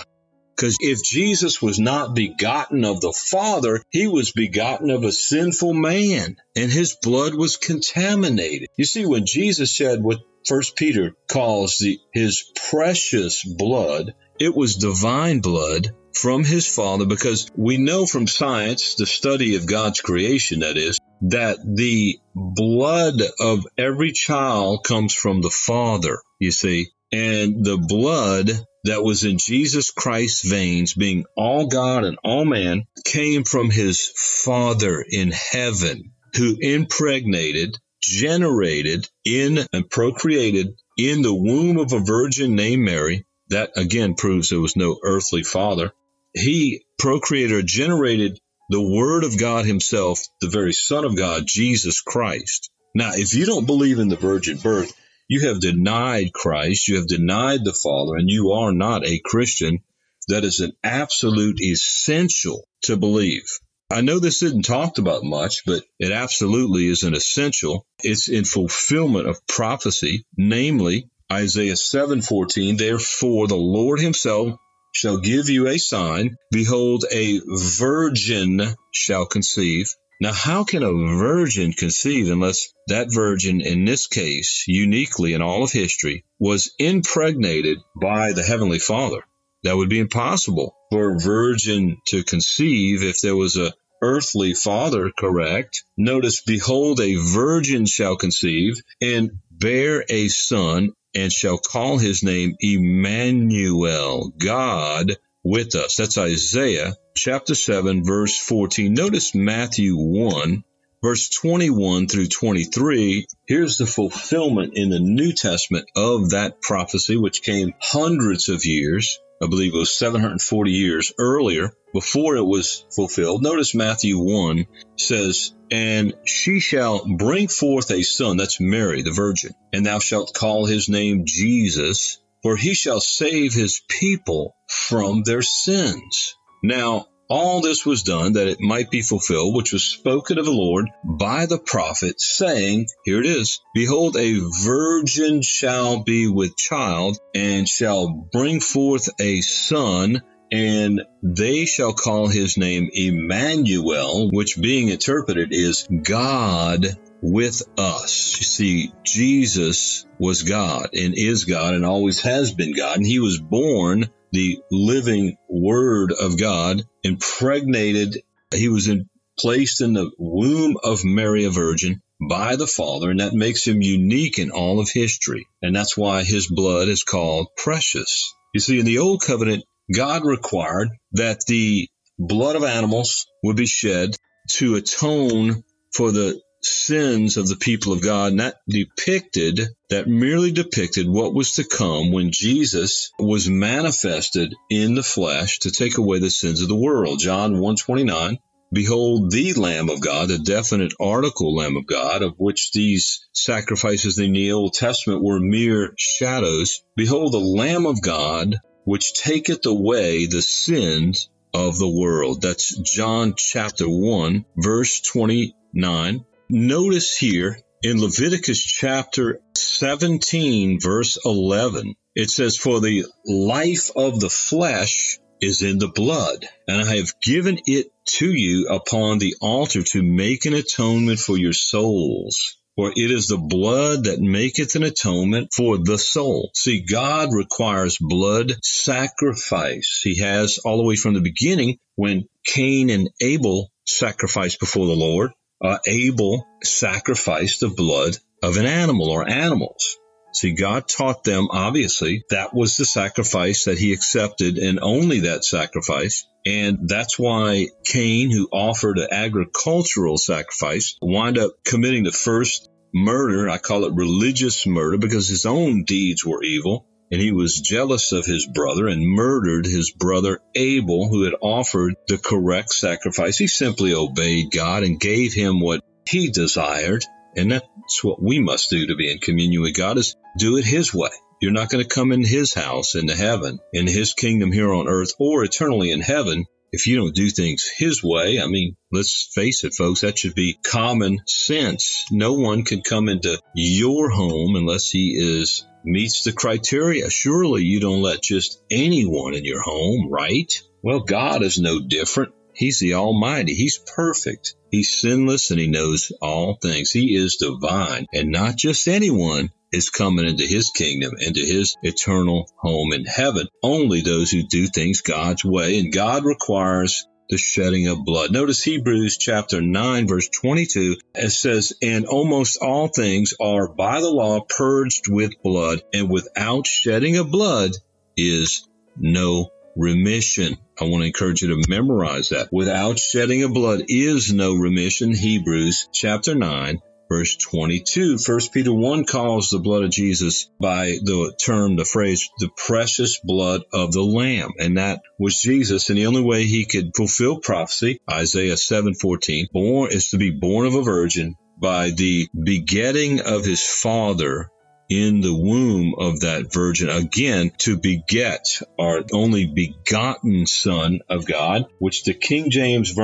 Because 0.55 0.77
if 0.81 1.03
Jesus 1.03 1.63
was 1.63 1.79
not 1.79 2.15
begotten 2.15 2.85
of 2.85 3.01
the 3.01 3.13
Father, 3.13 3.83
he 3.91 4.07
was 4.07 4.33
begotten 4.33 4.91
of 4.91 5.05
a 5.05 5.13
sinful 5.13 5.73
man 5.73 6.37
and 6.55 6.71
his 6.71 6.97
blood 7.01 7.35
was 7.35 7.57
contaminated. 7.57 8.69
You 8.77 8.85
see, 8.85 9.07
when 9.07 9.25
Jesus 9.25 9.73
shed 9.73 10.03
what 10.03 10.21
First 10.47 10.77
Peter 10.77 11.15
calls 11.29 11.79
the, 11.79 11.99
his 12.13 12.45
precious 12.71 13.43
blood, 13.43 14.15
it 14.39 14.55
was 14.55 14.77
divine 14.77 15.41
blood 15.41 15.93
from 16.21 16.43
his 16.45 16.67
Father 16.67 17.07
because 17.07 17.49
we 17.55 17.79
know 17.79 18.05
from 18.05 18.27
science, 18.27 18.97
the 18.97 19.07
study 19.07 19.55
of 19.55 19.67
God's 19.67 20.01
creation, 20.01 20.61
that 20.61 20.77
is, 20.77 20.99
that 21.23 21.59
the 21.65 22.19
blood 22.35 23.21
of 23.41 23.67
every 23.77 24.13
child 24.13 24.85
comes 24.85 25.15
from 25.15 25.43
the 25.43 25.51
Father, 25.51 26.19
you 26.41 26.51
see, 26.51 26.89
and 27.13 27.65
the 27.65 27.77
blood 27.77 28.51
that 28.85 29.05
was 29.05 29.25
in 29.25 29.39
Jesus 29.39 29.91
Christ's 29.91 30.49
veins, 30.49 30.95
being 30.95 31.25
all 31.37 31.67
God 31.67 32.05
and 32.05 32.19
all 32.25 32.45
man, 32.45 32.87
came 33.05 33.45
from 33.45 33.71
his 33.71 34.11
Father 34.17 35.05
in 35.09 35.31
heaven, 35.31 36.13
who 36.37 36.57
impregnated, 36.61 37.77
generated 38.03 39.09
in 39.25 39.59
and 39.73 39.89
procreated 39.89 40.75
in 40.97 41.23
the 41.23 41.35
womb 41.35 41.79
of 41.79 41.93
a 41.93 42.01
virgin 42.01 42.57
named 42.57 42.83
Mary. 42.83 43.25
That 43.51 43.71
again 43.77 44.15
proves 44.15 44.51
there 44.51 44.61
was 44.61 44.77
no 44.77 44.99
earthly 45.03 45.43
father 45.43 45.93
he 46.39 46.85
procreator, 46.99 47.63
generated 47.63 48.41
the 48.71 48.83
Word 48.83 49.25
of 49.25 49.39
God 49.39 49.65
Himself, 49.65 50.21
the 50.41 50.49
very 50.49 50.73
Son 50.73 51.05
of 51.05 51.17
God, 51.17 51.45
Jesus 51.47 52.01
Christ. 52.01 52.71
Now, 52.95 53.13
if 53.15 53.35
you 53.35 53.47
don't 53.47 53.67
believe 53.67 53.99
in 53.99 54.09
the 54.09 54.17
virgin 54.17 54.59
birth, 54.59 54.93
you 55.29 55.49
have 55.49 55.61
denied 55.61 56.33
Christ, 56.33 56.89
you 56.89 56.97
have 56.97 57.07
denied 57.07 57.65
the 57.65 57.73
Father, 57.73 58.17
and 58.17 58.29
you 58.29 58.53
are 58.53 58.73
not 58.73 59.07
a 59.07 59.21
Christian. 59.25 59.81
That 60.29 60.45
is 60.45 60.61
an 60.61 60.73
absolute 60.85 61.61
essential 61.61 62.67
to 62.83 62.97
believe. 62.97 63.47
I 63.91 64.03
know 64.03 64.19
this 64.19 64.43
isn't 64.43 64.67
talked 64.67 64.99
about 64.99 65.25
much, 65.25 65.65
but 65.65 65.83
it 65.99 66.13
absolutely 66.13 66.89
is 66.89 67.05
an 67.05 67.15
essential. 67.15 67.87
It's 68.03 68.29
in 68.29 68.45
fulfillment 68.45 69.27
of 69.27 69.47
prophecy, 69.47 70.27
namely 70.37 71.09
Isaiah 71.33 71.77
7:14, 71.77 72.77
therefore 72.77 73.49
the 73.49 73.57
Lord 73.57 74.01
himself 74.01 74.59
shall 74.93 75.19
give 75.19 75.49
you 75.49 75.69
a 75.69 75.79
sign. 75.79 76.37
Behold, 76.51 77.05
a 77.11 77.41
virgin 77.79 78.75
shall 78.93 79.27
conceive. 79.27 79.95
Now, 80.21 80.33
how 80.33 80.65
can 80.65 80.83
a 80.83 80.93
virgin 80.93 81.73
conceive 81.73 82.31
unless 82.31 82.73
that 82.89 83.13
virgin, 83.13 83.61
in 83.61 83.85
this 83.85 84.09
case, 84.09 84.65
uniquely 84.67 85.33
in 85.33 85.43
all 85.43 85.63
of 85.63 85.71
history, 85.71 86.25
was 86.41 86.73
impregnated 86.79 87.79
by 87.95 88.33
the 88.33 88.43
Heavenly 88.43 88.81
Father? 88.81 89.23
That 89.63 89.77
would 89.77 89.89
be 89.89 90.01
impossible 90.01 90.75
for 90.91 91.15
a 91.15 91.21
virgin 91.21 91.99
to 92.09 92.25
conceive 92.25 93.03
if 93.03 93.21
there 93.21 93.37
was 93.37 93.57
a 93.57 93.75
earthly 94.01 94.55
father, 94.55 95.11
correct? 95.17 95.85
Notice, 95.97 96.41
behold, 96.43 97.01
a 97.01 97.17
virgin 97.17 97.87
shall 97.87 98.17
conceive 98.17 98.81
and 99.01 99.31
bear 99.51 100.05
a 100.09 100.29
son, 100.29 100.93
and 101.15 101.33
shall 101.33 101.59
call 101.59 101.99
his 101.99 102.23
name 102.23 102.57
Emmanuel, 102.61 104.33
God 104.37 105.17
with 105.43 105.75
us. 105.75 105.97
That's 105.97 106.19
Isaiah 106.19 106.95
chapter 107.17 107.55
7, 107.55 108.05
verse 108.05 108.39
14. 108.39 108.93
Notice 108.93 109.35
Matthew 109.35 109.97
1, 109.97 110.65
verse 111.03 111.29
21 111.31 112.09
through 112.09 112.29
23. 112.29 113.27
Here's 113.47 113.79
the 113.79 113.87
fulfillment 113.87 114.75
in 114.75 114.91
the 114.91 115.01
New 115.01 115.33
Testament 115.33 115.87
of 115.97 116.31
that 116.31 116.61
prophecy, 116.61 117.17
which 117.17 117.43
came 117.43 117.75
hundreds 117.81 118.49
of 118.49 118.65
years. 118.65 119.19
I 119.43 119.47
believe 119.47 119.75
it 119.75 119.79
was 119.79 119.97
740 119.97 120.71
years 120.71 121.13
earlier 121.19 121.73
before 121.93 122.37
it 122.37 122.45
was 122.45 122.85
fulfilled. 122.95 123.43
Notice 123.43 123.75
Matthew 123.75 124.19
1 124.19 124.67
says, 124.97 125.55
and 125.71 126.15
she 126.25 126.61
shall 126.61 127.05
bring 127.07 127.49
forth 127.49 127.91
a 127.91 128.03
son, 128.03 128.37
that's 128.37 128.61
Mary, 128.61 129.03
the 129.03 129.13
virgin, 129.13 129.53
and 129.73 129.87
thou 129.87 129.99
shalt 130.01 130.35
call 130.35 130.67
his 130.67 130.89
name 130.89 131.25
Jesus, 131.25 132.19
for 132.43 132.57
he 132.57 132.75
shall 132.75 133.01
save 133.01 133.53
his 133.53 133.81
people 133.89 134.57
from 134.69 135.23
their 135.23 135.43
sins. 135.43 136.35
Now, 136.63 137.07
all 137.29 137.61
this 137.61 137.85
was 137.85 138.03
done 138.03 138.33
that 138.35 138.49
it 138.49 138.61
might 138.61 138.91
be 138.91 139.03
fulfilled, 139.03 139.55
which 139.55 139.73
was 139.73 139.85
spoken 139.85 140.39
of 140.39 140.47
the 140.47 140.51
Lord 140.51 140.87
by 141.05 141.47
the 141.47 141.59
prophet, 141.59 142.21
saying, 142.21 142.87
Here 143.05 143.21
it 143.21 143.27
is, 143.27 143.61
Behold, 143.75 144.17
a 144.17 144.41
virgin 144.63 145.43
shall 145.43 146.03
be 146.03 146.27
with 146.27 146.57
child, 146.57 147.19
and 147.35 147.69
shall 147.69 148.09
bring 148.33 148.61
forth 148.61 149.09
a 149.21 149.41
son, 149.43 150.23
and 150.51 151.03
they 151.23 151.67
shall 151.67 151.93
call 151.93 152.29
his 152.29 152.57
name 152.57 152.91
Emmanuel, 152.93 154.31
which 154.31 154.61
being 154.61 154.89
interpreted 154.89 155.49
is 155.53 155.87
God 156.03 156.87
with 157.21 157.63
us. 157.77 158.37
You 158.39 158.45
see, 158.45 158.93
Jesus 159.05 160.07
was 160.19 160.43
God 160.43 160.91
and 160.95 161.15
is 161.17 161.45
God 161.45 161.75
and 161.75 161.85
always 161.85 162.21
has 162.23 162.53
been 162.55 162.75
God, 162.75 162.99
and 162.99 163.07
he 163.07 163.19
was 163.19 163.41
born 163.41 164.11
the 164.33 164.59
living 164.71 165.37
Word 165.49 166.13
of 166.13 166.39
God, 166.39 166.83
impregnated. 167.03 168.19
He 168.55 168.69
was 168.69 168.89
in, 168.89 169.09
placed 169.39 169.81
in 169.81 169.95
the 169.95 170.11
womb 170.19 170.77
of 170.83 171.05
Mary, 171.05 171.45
a 171.45 171.51
virgin, 171.51 172.03
by 172.29 172.57
the 172.57 172.67
Father, 172.67 173.11
and 173.11 173.21
that 173.21 173.33
makes 173.33 173.67
him 173.67 173.81
unique 173.81 174.39
in 174.39 174.51
all 174.51 174.81
of 174.81 174.91
history. 174.91 175.47
And 175.63 175.75
that's 175.75 175.97
why 175.97 176.25
his 176.25 176.49
blood 176.49 176.89
is 176.89 177.05
called 177.05 177.49
precious. 177.57 178.35
You 178.55 178.61
see, 178.61 178.81
in 178.81 178.87
the 178.87 178.99
Old 178.99 179.23
Covenant, 179.23 179.65
God 179.95 180.25
required 180.25 180.89
that 181.13 181.41
the 181.47 181.89
blood 182.19 182.57
of 182.57 182.65
animals 182.65 183.27
would 183.43 183.57
be 183.57 183.67
shed 183.67 184.17
to 184.53 184.77
atone 184.77 185.63
for 185.95 186.13
the 186.13 186.41
sins 186.63 187.37
of 187.37 187.49
the 187.49 187.57
people 187.57 187.93
of 187.93 188.03
God. 188.03 188.33
And 188.33 188.41
that 188.41 188.57
depicted, 188.69 189.61
that 189.91 190.09
merely 190.09 190.51
depicted 190.51 191.09
what 191.09 191.35
was 191.35 191.55
to 191.55 191.65
come 191.65 192.13
when 192.13 192.31
Jesus 192.33 193.11
was 193.19 193.49
manifested 193.49 194.55
in 194.71 194.95
the 194.95 195.03
flesh 195.03 195.61
to 195.61 195.71
take 195.71 195.99
away 195.99 196.19
the 196.19 196.31
sins 196.31 196.63
of 196.63 196.69
the 196.69 196.77
world. 196.77 197.21
John 197.21 197.53
129 197.53 198.39
Behold 198.71 199.31
the 199.31 199.55
Lamb 199.55 199.89
of 199.89 200.03
God, 200.03 200.29
the 200.29 200.39
definite 200.39 200.93
article 201.01 201.57
Lamb 201.57 201.79
of 201.79 201.87
God, 201.87 202.23
of 202.23 202.35
which 202.37 202.73
these 202.73 203.27
sacrifices 203.33 204.19
in 204.19 204.35
the 204.35 204.53
Old 204.53 204.75
Testament 204.75 205.23
were 205.23 205.41
mere 205.41 205.95
shadows. 205.97 206.83
Behold 206.95 207.33
the 207.33 207.39
Lamb 207.39 207.87
of 207.87 208.03
God, 208.03 208.57
which 208.89 209.13
taketh 209.13 209.67
away 209.67 210.25
the 210.25 210.41
sins 210.41 211.29
of 211.53 211.79
the 211.79 211.89
world. 211.89 212.41
That's 212.41 212.75
John 212.79 213.35
chapter 213.37 213.87
1, 213.87 214.47
verse 214.57 215.03
29. 215.03 216.25
Notice 216.49 217.15
here 217.15 217.61
in 217.83 218.01
Leviticus 218.01 218.65
chapter 218.65 219.43
17, 219.55 220.81
verse 220.81 221.19
11, 221.23 221.97
it 222.15 222.31
says, 222.31 222.57
For 222.57 222.81
the 222.81 223.05
life 223.27 223.91
of 223.95 224.21
the 224.21 224.31
flesh 224.31 225.19
is 225.39 225.61
in 225.61 225.79
the 225.79 225.89
blood, 225.89 226.49
and 226.67 226.81
I 226.81 226.97
have 226.97 227.21
given 227.21 227.59
it 227.67 227.93
to 228.17 228.33
you 228.33 228.69
upon 228.69 229.19
the 229.19 229.35
altar 229.43 229.83
to 229.83 230.03
make 230.03 230.47
an 230.47 230.55
atonement 230.55 231.21
for 231.21 231.37
your 231.37 231.53
souls. 231.53 232.57
For 232.79 232.93
it 232.95 233.11
is 233.11 233.27
the 233.27 233.39
blood 233.39 234.05
that 234.05 234.21
maketh 234.21 234.77
an 234.77 234.85
atonement 234.85 235.53
for 235.53 235.79
the 235.79 235.99
soul. 235.99 236.53
See, 236.55 236.87
God 236.89 237.31
requires 237.33 237.99
blood 237.99 238.53
sacrifice. 238.63 240.01
He 240.05 240.21
has 240.21 240.59
all 240.59 240.77
the 240.77 240.85
way 240.85 240.95
from 240.95 241.15
the 241.15 241.21
beginning 241.21 241.79
when 241.97 242.29
Cain 242.47 242.89
and 242.89 243.11
Abel 243.21 243.73
sacrificed 243.85 244.61
before 244.61 244.87
the 244.87 244.95
Lord. 244.95 245.33
Uh, 245.61 245.79
Abel 245.89 246.47
sacrificed 246.63 247.59
the 247.59 247.69
blood 247.69 248.17
of 248.45 248.59
an 248.59 248.67
animal 248.67 249.11
or 249.11 249.29
animals. 249.29 249.99
See, 250.33 250.53
God 250.53 250.89
taught 250.89 251.25
them, 251.25 251.49
obviously, 251.51 252.25
that 252.31 252.55
was 252.55 252.77
the 252.77 252.85
sacrifice 252.85 253.65
that 253.65 253.79
he 253.79 253.93
accepted 253.93 254.59
and 254.59 254.79
only 254.81 255.21
that 255.21 255.45
sacrifice. 255.45 256.27
And 256.47 256.89
that's 256.89 257.19
why 257.19 257.69
Cain, 257.85 258.31
who 258.31 258.49
offered 258.53 258.99
an 258.99 259.09
agricultural 259.11 260.19
sacrifice, 260.19 260.97
wound 261.03 261.39
up 261.39 261.53
committing 261.65 262.05
the 262.05 262.13
first 262.13 262.69
murder. 262.95 263.49
I 263.49 263.59
call 263.59 263.85
it 263.85 263.95
religious 263.95 264.67
murder 264.67 264.99
because 264.99 265.29
his 265.29 265.47
own 265.47 265.85
deeds 265.85 266.25
were 266.25 266.43
evil. 266.43 266.87
And 267.11 267.21
he 267.23 267.33
was 267.33 267.61
jealous 267.61 268.13
of 268.13 268.27
his 268.27 268.47
brother 268.47 268.87
and 268.87 269.03
murdered 269.03 269.65
his 269.65 269.91
brother 269.91 270.41
Abel, 270.55 271.09
who 271.09 271.25
had 271.25 271.35
offered 271.41 271.95
the 272.07 272.19
correct 272.19 272.71
sacrifice. 272.71 273.39
He 273.39 273.47
simply 273.47 273.95
obeyed 273.95 274.51
God 274.53 274.83
and 274.83 275.01
gave 275.01 275.33
him 275.33 275.59
what 275.59 275.81
he 276.07 276.31
desired. 276.31 277.05
And 277.37 277.53
that's 277.53 278.03
what 278.03 278.23
we 278.23 278.39
must 278.39 278.71
do 278.71 278.87
to 278.89 278.97
be 278.97 279.11
in 279.11 279.19
communion 279.19 279.63
with 279.63 279.77
God 279.77 279.99
is 279.99 280.17
do 280.39 280.57
it 280.57 280.65
his 280.65 280.93
way. 280.93 281.11
You're 281.41 281.53
not 281.53 281.71
going 281.71 281.83
to 281.85 281.95
come 281.95 282.11
in 282.13 282.25
his 282.25 282.53
house 282.53 282.95
into 282.95 283.15
heaven, 283.15 283.61
in 283.73 283.87
his 283.87 284.15
kingdom 284.15 284.51
here 284.51 284.73
on 284.73 284.89
earth, 284.89 285.13
or 285.19 285.45
eternally 285.45 285.91
in 285.91 286.01
heaven 286.01 286.47
if 286.73 286.87
you 286.87 286.97
don't 286.97 287.15
do 287.15 287.31
things 287.31 287.65
his 287.77 288.03
way. 288.03 288.41
I 288.41 288.47
mean, 288.47 288.77
let's 288.93 289.31
face 289.35 289.65
it, 289.65 289.75
folks, 289.75 290.03
that 290.03 290.19
should 290.19 290.35
be 290.35 290.59
common 290.63 291.21
sense. 291.27 292.05
No 292.11 292.35
one 292.35 292.65
can 292.65 292.83
come 292.83 293.09
into 293.09 293.41
your 293.55 294.11
home 294.11 294.57
unless 294.57 294.91
he 294.91 295.17
is 295.19 295.65
meets 295.85 296.25
the 296.25 296.33
criteria. 296.33 297.09
Surely 297.09 297.63
you 297.63 297.81
don't 297.81 298.03
let 298.03 298.23
just 298.23 298.61
anyone 298.71 299.35
in 299.35 299.45
your 299.45 299.63
home, 299.63 300.09
right? 300.11 300.53
Well, 300.83 301.01
God 301.01 301.43
is 301.43 301.59
no 301.59 301.81
different. 301.81 302.35
He's 302.59 302.81
the 302.81 302.95
Almighty. 302.95 303.55
He's 303.55 303.79
perfect. 303.79 304.57
He's 304.73 304.91
sinless 304.91 305.53
and 305.53 305.61
he 305.61 305.69
knows 305.69 306.11
all 306.21 306.59
things. 306.61 306.91
He 306.91 307.15
is 307.15 307.37
divine 307.37 308.07
and 308.13 308.33
not 308.33 308.57
just 308.57 308.89
anyone 308.89 309.51
is 309.71 309.91
coming 309.91 310.27
into 310.27 310.45
his 310.45 310.71
kingdom, 310.71 311.13
into 311.21 311.39
his 311.39 311.77
eternal 311.83 312.51
home 312.57 312.93
in 312.93 313.05
heaven. 313.05 313.47
Only 313.63 314.01
those 314.01 314.33
who 314.33 314.43
do 314.43 314.67
things 314.67 315.03
God's 315.03 315.45
way 315.45 315.79
and 315.79 315.93
God 315.93 316.25
requires 316.25 317.07
the 317.31 317.39
shedding 317.39 317.87
of 317.87 318.05
blood. 318.05 318.33
Notice 318.33 318.65
Hebrews 318.65 319.19
chapter 319.19 319.61
9 319.61 320.09
verse 320.09 320.29
22. 320.29 320.97
It 321.15 321.31
says, 321.31 321.75
and 321.81 322.07
almost 322.07 322.59
all 322.61 322.89
things 322.89 323.35
are 323.41 323.69
by 323.69 324.01
the 324.01 324.11
law 324.11 324.41
purged 324.41 325.09
with 325.09 325.41
blood 325.45 325.83
and 325.93 326.11
without 326.11 326.67
shedding 326.67 327.19
of 327.19 327.31
blood 327.31 327.71
is 328.17 328.67
no 328.97 329.51
remission. 329.79 330.59
I 330.79 330.85
want 330.85 331.03
to 331.03 331.07
encourage 331.07 331.43
you 331.43 331.49
to 331.49 331.69
memorize 331.69 332.31
that. 332.31 332.49
Without 332.53 332.99
shedding 332.99 333.45
of 333.45 333.55
blood 333.55 333.85
is 333.89 334.33
no 334.33 334.55
remission. 334.55 335.15
Hebrews 335.15 335.89
chapter 335.93 336.35
9 336.35 336.81
verse 337.09 337.37
22. 337.37 338.19
First 338.19 338.53
Peter 338.53 338.73
1 338.73 339.05
calls 339.05 339.51
the 339.51 339.59
blood 339.59 339.85
of 339.85 339.91
Jesus 339.91 340.51
by 340.61 340.99
the 341.03 341.35
term, 341.43 341.77
the 341.77 341.85
phrase, 341.85 342.29
the 342.39 342.51
precious 342.55 343.19
blood 343.25 343.63
of 343.73 343.93
the 343.93 344.03
lamb. 344.03 344.51
And 344.59 344.77
that 344.77 345.01
was 345.19 345.41
Jesus. 345.41 345.89
And 345.89 345.99
the 345.99 346.07
only 346.07 346.23
way 346.23 346.45
he 346.45 346.67
could 346.67 346.93
fulfill 346.95 347.41
prophecy, 347.41 347.99
Isaiah 348.11 348.57
7:14, 348.57 349.47
born 349.53 349.91
is 349.91 350.11
to 350.11 350.19
be 350.19 350.31
born 350.31 350.67
of 350.67 350.75
a 350.75 350.83
virgin 350.83 351.37
by 351.61 351.91
the 351.91 352.29
begetting 352.45 353.21
of 353.21 353.45
his 353.45 353.65
father 353.65 354.51
in 354.89 355.21
the 355.21 355.35
womb 355.35 355.95
of 355.99 356.21
that 356.21 356.53
virgin 356.53 356.89
again 356.89 357.51
to 357.59 357.77
beget 357.77 358.61
our 358.79 359.03
only 359.13 359.47
begotten 359.47 360.47
son 360.47 361.01
of 361.09 361.27
God, 361.27 361.67
which 361.79 362.05
the 362.05 362.15
King 362.15 362.51
James 362.51 362.95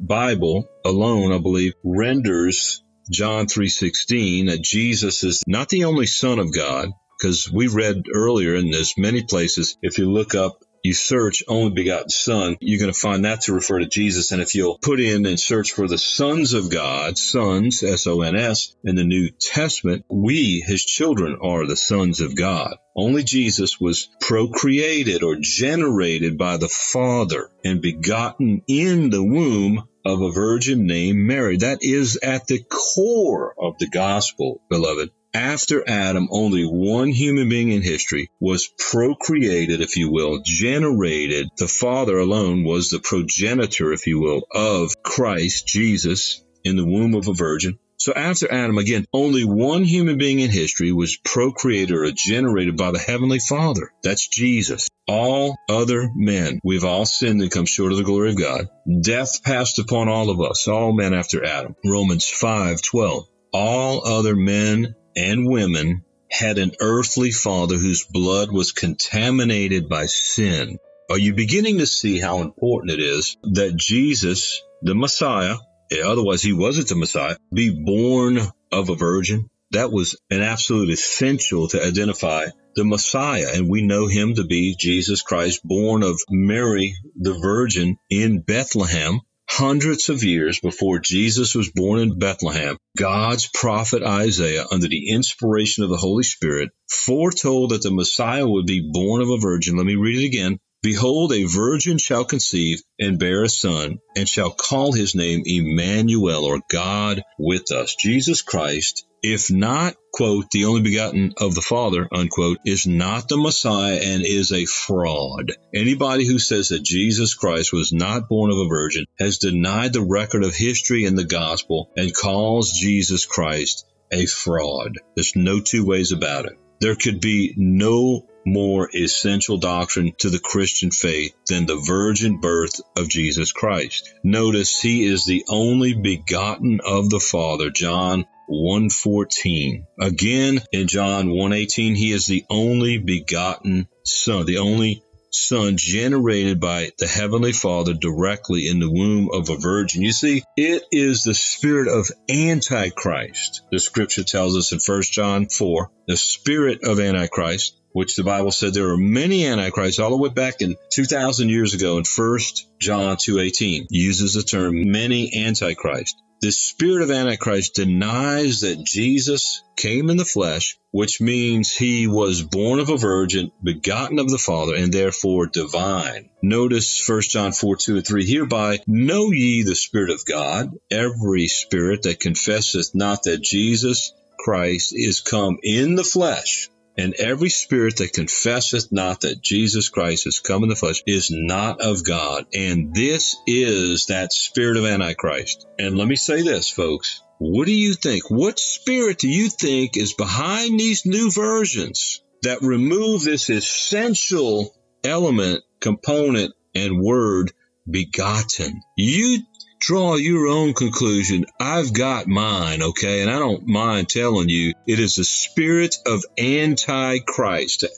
Bible 0.00 0.68
alone, 0.84 1.32
I 1.32 1.38
believe, 1.38 1.74
renders 1.84 2.82
John 3.10 3.46
3:16 3.46 4.46
that 4.46 4.62
Jesus 4.62 5.24
is 5.24 5.42
not 5.46 5.68
the 5.68 5.84
only 5.84 6.06
son 6.06 6.38
of 6.38 6.52
God 6.52 6.90
because 7.18 7.50
we 7.50 7.68
read 7.68 8.04
earlier 8.12 8.54
in 8.54 8.70
there's 8.70 8.94
many 8.98 9.22
places 9.22 9.76
if 9.82 9.98
you 9.98 10.10
look 10.10 10.34
up 10.34 10.62
you 10.88 10.94
search 10.94 11.42
only 11.48 11.70
begotten 11.70 12.08
son, 12.08 12.56
you're 12.60 12.80
going 12.80 12.92
to 12.92 12.98
find 12.98 13.26
that 13.26 13.42
to 13.42 13.52
refer 13.52 13.78
to 13.78 13.86
Jesus. 13.86 14.32
And 14.32 14.40
if 14.40 14.54
you'll 14.54 14.78
put 14.78 15.00
in 15.00 15.26
and 15.26 15.38
search 15.38 15.72
for 15.72 15.86
the 15.86 15.98
sons 15.98 16.54
of 16.54 16.70
God, 16.70 17.18
sons, 17.18 17.82
S-O-N-S, 17.82 18.74
in 18.82 18.96
the 18.96 19.04
New 19.04 19.28
Testament, 19.38 20.06
we, 20.08 20.64
his 20.66 20.82
children, 20.82 21.38
are 21.42 21.66
the 21.66 21.76
sons 21.76 22.22
of 22.22 22.34
God. 22.34 22.74
Only 22.96 23.22
Jesus 23.22 23.78
was 23.78 24.08
procreated 24.18 25.22
or 25.22 25.36
generated 25.38 26.38
by 26.38 26.56
the 26.56 26.68
Father 26.68 27.50
and 27.62 27.82
begotten 27.82 28.62
in 28.66 29.10
the 29.10 29.22
womb 29.22 29.86
of 30.06 30.22
a 30.22 30.32
virgin 30.32 30.86
named 30.86 31.18
Mary. 31.18 31.58
That 31.58 31.80
is 31.82 32.18
at 32.22 32.46
the 32.46 32.60
core 32.62 33.54
of 33.58 33.76
the 33.78 33.90
gospel, 33.90 34.62
beloved 34.70 35.10
after 35.34 35.88
Adam, 35.88 36.28
only 36.30 36.64
one 36.64 37.08
human 37.08 37.48
being 37.48 37.70
in 37.70 37.82
history 37.82 38.30
was 38.40 38.68
procreated, 38.78 39.80
if 39.80 39.96
you 39.96 40.10
will, 40.10 40.40
generated. 40.44 41.48
The 41.56 41.68
Father 41.68 42.18
alone 42.18 42.64
was 42.64 42.90
the 42.90 42.98
progenitor, 42.98 43.92
if 43.92 44.06
you 44.06 44.20
will, 44.20 44.42
of 44.52 44.92
Christ, 45.02 45.66
Jesus, 45.66 46.42
in 46.64 46.76
the 46.76 46.86
womb 46.86 47.14
of 47.14 47.28
a 47.28 47.34
virgin. 47.34 47.78
So 48.00 48.12
after 48.14 48.50
Adam, 48.50 48.78
again, 48.78 49.06
only 49.12 49.44
one 49.44 49.82
human 49.82 50.18
being 50.18 50.38
in 50.38 50.50
history 50.50 50.92
was 50.92 51.16
procreated 51.16 51.96
or 51.96 52.10
generated 52.12 52.76
by 52.76 52.92
the 52.92 52.98
Heavenly 52.98 53.40
Father. 53.40 53.90
That's 54.04 54.28
Jesus. 54.28 54.88
All 55.08 55.56
other 55.68 56.08
men, 56.14 56.60
we've 56.62 56.84
all 56.84 57.06
sinned 57.06 57.42
and 57.42 57.50
come 57.50 57.66
short 57.66 57.90
of 57.90 57.98
the 57.98 58.04
glory 58.04 58.30
of 58.30 58.38
God. 58.38 58.68
Death 59.02 59.42
passed 59.42 59.80
upon 59.80 60.08
all 60.08 60.30
of 60.30 60.40
us, 60.40 60.68
all 60.68 60.92
men 60.92 61.12
after 61.12 61.44
Adam. 61.44 61.74
Romans 61.84 62.28
5, 62.28 62.82
12. 62.82 63.26
All 63.52 64.06
other 64.06 64.36
men 64.36 64.94
and 65.18 65.48
women 65.48 66.04
had 66.30 66.58
an 66.58 66.72
earthly 66.80 67.32
father 67.32 67.76
whose 67.76 68.04
blood 68.04 68.52
was 68.52 68.72
contaminated 68.72 69.88
by 69.88 70.06
sin. 70.06 70.78
Are 71.10 71.18
you 71.18 71.34
beginning 71.34 71.78
to 71.78 71.86
see 71.86 72.20
how 72.20 72.40
important 72.42 72.92
it 72.92 73.00
is 73.00 73.36
that 73.42 73.74
Jesus, 73.76 74.62
the 74.82 74.94
Messiah, 74.94 75.56
eh, 75.90 76.02
otherwise 76.04 76.42
he 76.42 76.52
wasn't 76.52 76.88
the 76.88 76.96
Messiah, 76.96 77.36
be 77.52 77.70
born 77.70 78.38
of 78.70 78.90
a 78.90 78.94
virgin? 78.94 79.48
That 79.72 79.90
was 79.90 80.16
an 80.30 80.40
absolute 80.40 80.90
essential 80.90 81.68
to 81.68 81.84
identify 81.84 82.46
the 82.76 82.84
Messiah. 82.84 83.48
And 83.54 83.68
we 83.68 83.82
know 83.82 84.06
him 84.06 84.34
to 84.34 84.44
be 84.44 84.76
Jesus 84.78 85.22
Christ, 85.22 85.60
born 85.64 86.02
of 86.02 86.20
Mary, 86.30 86.94
the 87.16 87.34
Virgin 87.34 87.96
in 88.08 88.40
Bethlehem 88.40 89.20
hundreds 89.50 90.08
of 90.08 90.22
years 90.22 90.60
before 90.60 90.98
Jesus 90.98 91.54
was 91.54 91.70
born 91.70 92.00
in 92.00 92.18
Bethlehem, 92.18 92.76
God's 92.96 93.48
prophet 93.48 94.02
Isaiah, 94.02 94.66
under 94.70 94.88
the 94.88 95.10
inspiration 95.10 95.84
of 95.84 95.90
the 95.90 95.96
Holy 95.96 96.22
Spirit, 96.22 96.70
foretold 96.88 97.70
that 97.70 97.82
the 97.82 97.90
Messiah 97.90 98.46
would 98.46 98.66
be 98.66 98.88
born 98.92 99.22
of 99.22 99.30
a 99.30 99.38
virgin. 99.38 99.76
Let 99.76 99.86
me 99.86 99.96
read 99.96 100.22
it 100.22 100.26
again. 100.26 100.58
Behold, 100.82 101.32
a 101.32 101.44
virgin 101.44 101.98
shall 101.98 102.24
conceive 102.24 102.82
and 103.00 103.18
bear 103.18 103.42
a 103.42 103.48
son, 103.48 103.98
and 104.14 104.28
shall 104.28 104.52
call 104.52 104.92
his 104.92 105.14
name 105.16 105.42
Emmanuel, 105.44 106.44
or 106.44 106.60
God 106.70 107.24
with 107.36 107.72
us. 107.72 107.96
Jesus 107.96 108.42
Christ 108.42 109.04
if 109.22 109.50
not, 109.50 109.96
quote, 110.12 110.50
the 110.50 110.64
only 110.66 110.82
begotten 110.82 111.32
of 111.38 111.54
the 111.54 111.62
Father, 111.62 112.08
unquote, 112.12 112.58
is 112.64 112.86
not 112.86 113.28
the 113.28 113.36
Messiah 113.36 113.98
and 114.02 114.24
is 114.24 114.52
a 114.52 114.64
fraud. 114.64 115.52
Anybody 115.74 116.26
who 116.26 116.38
says 116.38 116.68
that 116.68 116.82
Jesus 116.82 117.34
Christ 117.34 117.72
was 117.72 117.92
not 117.92 118.28
born 118.28 118.50
of 118.50 118.58
a 118.58 118.68
virgin 118.68 119.06
has 119.18 119.38
denied 119.38 119.92
the 119.92 120.02
record 120.02 120.44
of 120.44 120.54
history 120.54 121.04
and 121.04 121.18
the 121.18 121.24
gospel 121.24 121.90
and 121.96 122.14
calls 122.14 122.72
Jesus 122.72 123.26
Christ 123.26 123.84
a 124.10 124.26
fraud. 124.26 124.96
There's 125.14 125.36
no 125.36 125.60
two 125.60 125.84
ways 125.84 126.12
about 126.12 126.46
it. 126.46 126.58
There 126.80 126.96
could 126.96 127.20
be 127.20 127.54
no 127.56 128.26
more 128.46 128.88
essential 128.94 129.58
doctrine 129.58 130.12
to 130.18 130.30
the 130.30 130.38
Christian 130.38 130.90
faith 130.90 131.34
than 131.48 131.66
the 131.66 131.76
virgin 131.76 132.40
birth 132.40 132.80
of 132.96 133.08
Jesus 133.08 133.52
Christ. 133.52 134.14
Notice 134.22 134.80
he 134.80 135.04
is 135.04 135.24
the 135.24 135.44
only 135.48 135.94
begotten 135.94 136.80
of 136.84 137.10
the 137.10 137.20
Father, 137.20 137.70
John 137.70 138.24
114. 138.48 139.86
Again, 140.00 140.60
in 140.72 140.88
John 140.88 141.30
118, 141.30 141.94
he 141.94 142.12
is 142.12 142.26
the 142.26 142.44
only 142.50 142.98
begotten 142.98 143.88
son, 144.04 144.46
the 144.46 144.58
only 144.58 145.02
son 145.30 145.76
generated 145.76 146.60
by 146.60 146.90
the 146.98 147.06
heavenly 147.06 147.52
father 147.52 147.94
directly 147.94 148.68
in 148.68 148.78
the 148.80 148.90
womb 148.90 149.28
of 149.32 149.50
a 149.50 149.56
virgin. 149.56 150.02
You 150.02 150.12
see, 150.12 150.42
it 150.56 150.84
is 150.90 151.22
the 151.22 151.34
spirit 151.34 151.88
of 151.88 152.10
antichrist. 152.28 153.62
The 153.70 153.78
scripture 153.78 154.24
tells 154.24 154.56
us 154.56 154.72
in 154.72 154.80
1 154.84 155.02
John 155.02 155.48
4, 155.48 155.90
the 156.06 156.16
spirit 156.16 156.84
of 156.84 156.98
antichrist, 156.98 157.77
which 157.92 158.16
the 158.16 158.24
Bible 158.24 158.52
said 158.52 158.74
there 158.74 158.90
are 158.90 158.96
many 158.96 159.46
antichrists 159.46 159.98
all 159.98 160.10
the 160.10 160.16
way 160.16 160.28
back 160.28 160.60
in 160.60 160.76
2000 160.90 161.48
years 161.48 161.74
ago 161.74 161.98
in 161.98 162.04
1 162.04 162.38
John 162.80 163.16
2:18 163.16 163.86
uses 163.90 164.34
the 164.34 164.42
term 164.42 164.90
many 164.90 165.34
antichrists. 165.34 166.14
The 166.40 166.52
spirit 166.52 167.02
of 167.02 167.10
Antichrist 167.10 167.74
denies 167.74 168.60
that 168.60 168.84
Jesus 168.84 169.60
came 169.76 170.08
in 170.08 170.16
the 170.16 170.24
flesh, 170.24 170.78
which 170.92 171.20
means 171.20 171.74
he 171.74 172.06
was 172.06 172.42
born 172.42 172.78
of 172.78 172.90
a 172.90 172.96
virgin, 172.96 173.50
begotten 173.60 174.20
of 174.20 174.30
the 174.30 174.38
Father, 174.38 174.76
and 174.76 174.92
therefore 174.92 175.48
divine. 175.48 176.30
Notice 176.40 177.08
1 177.08 177.22
John 177.22 177.50
4 177.50 177.76
2 177.76 177.96
and 177.96 178.06
3 178.06 178.24
Hereby 178.24 178.78
know 178.86 179.32
ye 179.32 179.64
the 179.64 179.74
Spirit 179.74 180.10
of 180.10 180.24
God, 180.24 180.70
every 180.92 181.48
spirit 181.48 182.02
that 182.02 182.20
confesseth 182.20 182.94
not 182.94 183.24
that 183.24 183.42
Jesus 183.42 184.12
Christ 184.38 184.92
is 184.94 185.18
come 185.18 185.58
in 185.64 185.96
the 185.96 186.04
flesh 186.04 186.68
and 186.98 187.14
every 187.14 187.48
spirit 187.48 187.98
that 187.98 188.12
confesseth 188.12 188.90
not 188.90 189.20
that 189.20 189.40
Jesus 189.40 189.88
Christ 189.88 190.26
is 190.26 190.40
come 190.40 190.64
in 190.64 190.68
the 190.68 190.74
flesh 190.74 191.00
is 191.06 191.30
not 191.30 191.80
of 191.80 192.04
God. 192.04 192.46
And 192.52 192.92
this 192.92 193.36
is 193.46 194.06
that 194.06 194.32
spirit 194.32 194.76
of 194.76 194.84
Antichrist. 194.84 195.66
And 195.78 195.96
let 195.96 196.08
me 196.08 196.16
say 196.16 196.42
this, 196.42 196.68
folks. 196.68 197.22
What 197.38 197.66
do 197.66 197.72
you 197.72 197.94
think? 197.94 198.28
What 198.30 198.58
spirit 198.58 199.18
do 199.18 199.28
you 199.28 199.48
think 199.48 199.96
is 199.96 200.12
behind 200.12 200.78
these 200.78 201.06
new 201.06 201.30
versions 201.30 202.20
that 202.42 202.62
remove 202.62 203.22
this 203.22 203.48
essential 203.48 204.74
element, 205.04 205.62
component, 205.80 206.52
and 206.74 207.00
word 207.00 207.52
begotten? 207.88 208.82
You 208.96 209.38
draw 209.78 210.16
your 210.16 210.46
own 210.48 210.74
conclusion. 210.74 211.46
I've 211.60 211.92
got 211.92 212.26
mine, 212.26 212.82
okay? 212.82 213.22
And 213.22 213.30
I 213.30 213.38
don't 213.38 213.66
mind 213.66 214.08
telling 214.08 214.48
you 214.48 214.74
it 214.86 214.98
is 214.98 215.16
the 215.16 215.24
spirit 215.24 215.96
of 216.06 216.24
antichrist, 216.38 217.80
to 217.80 217.90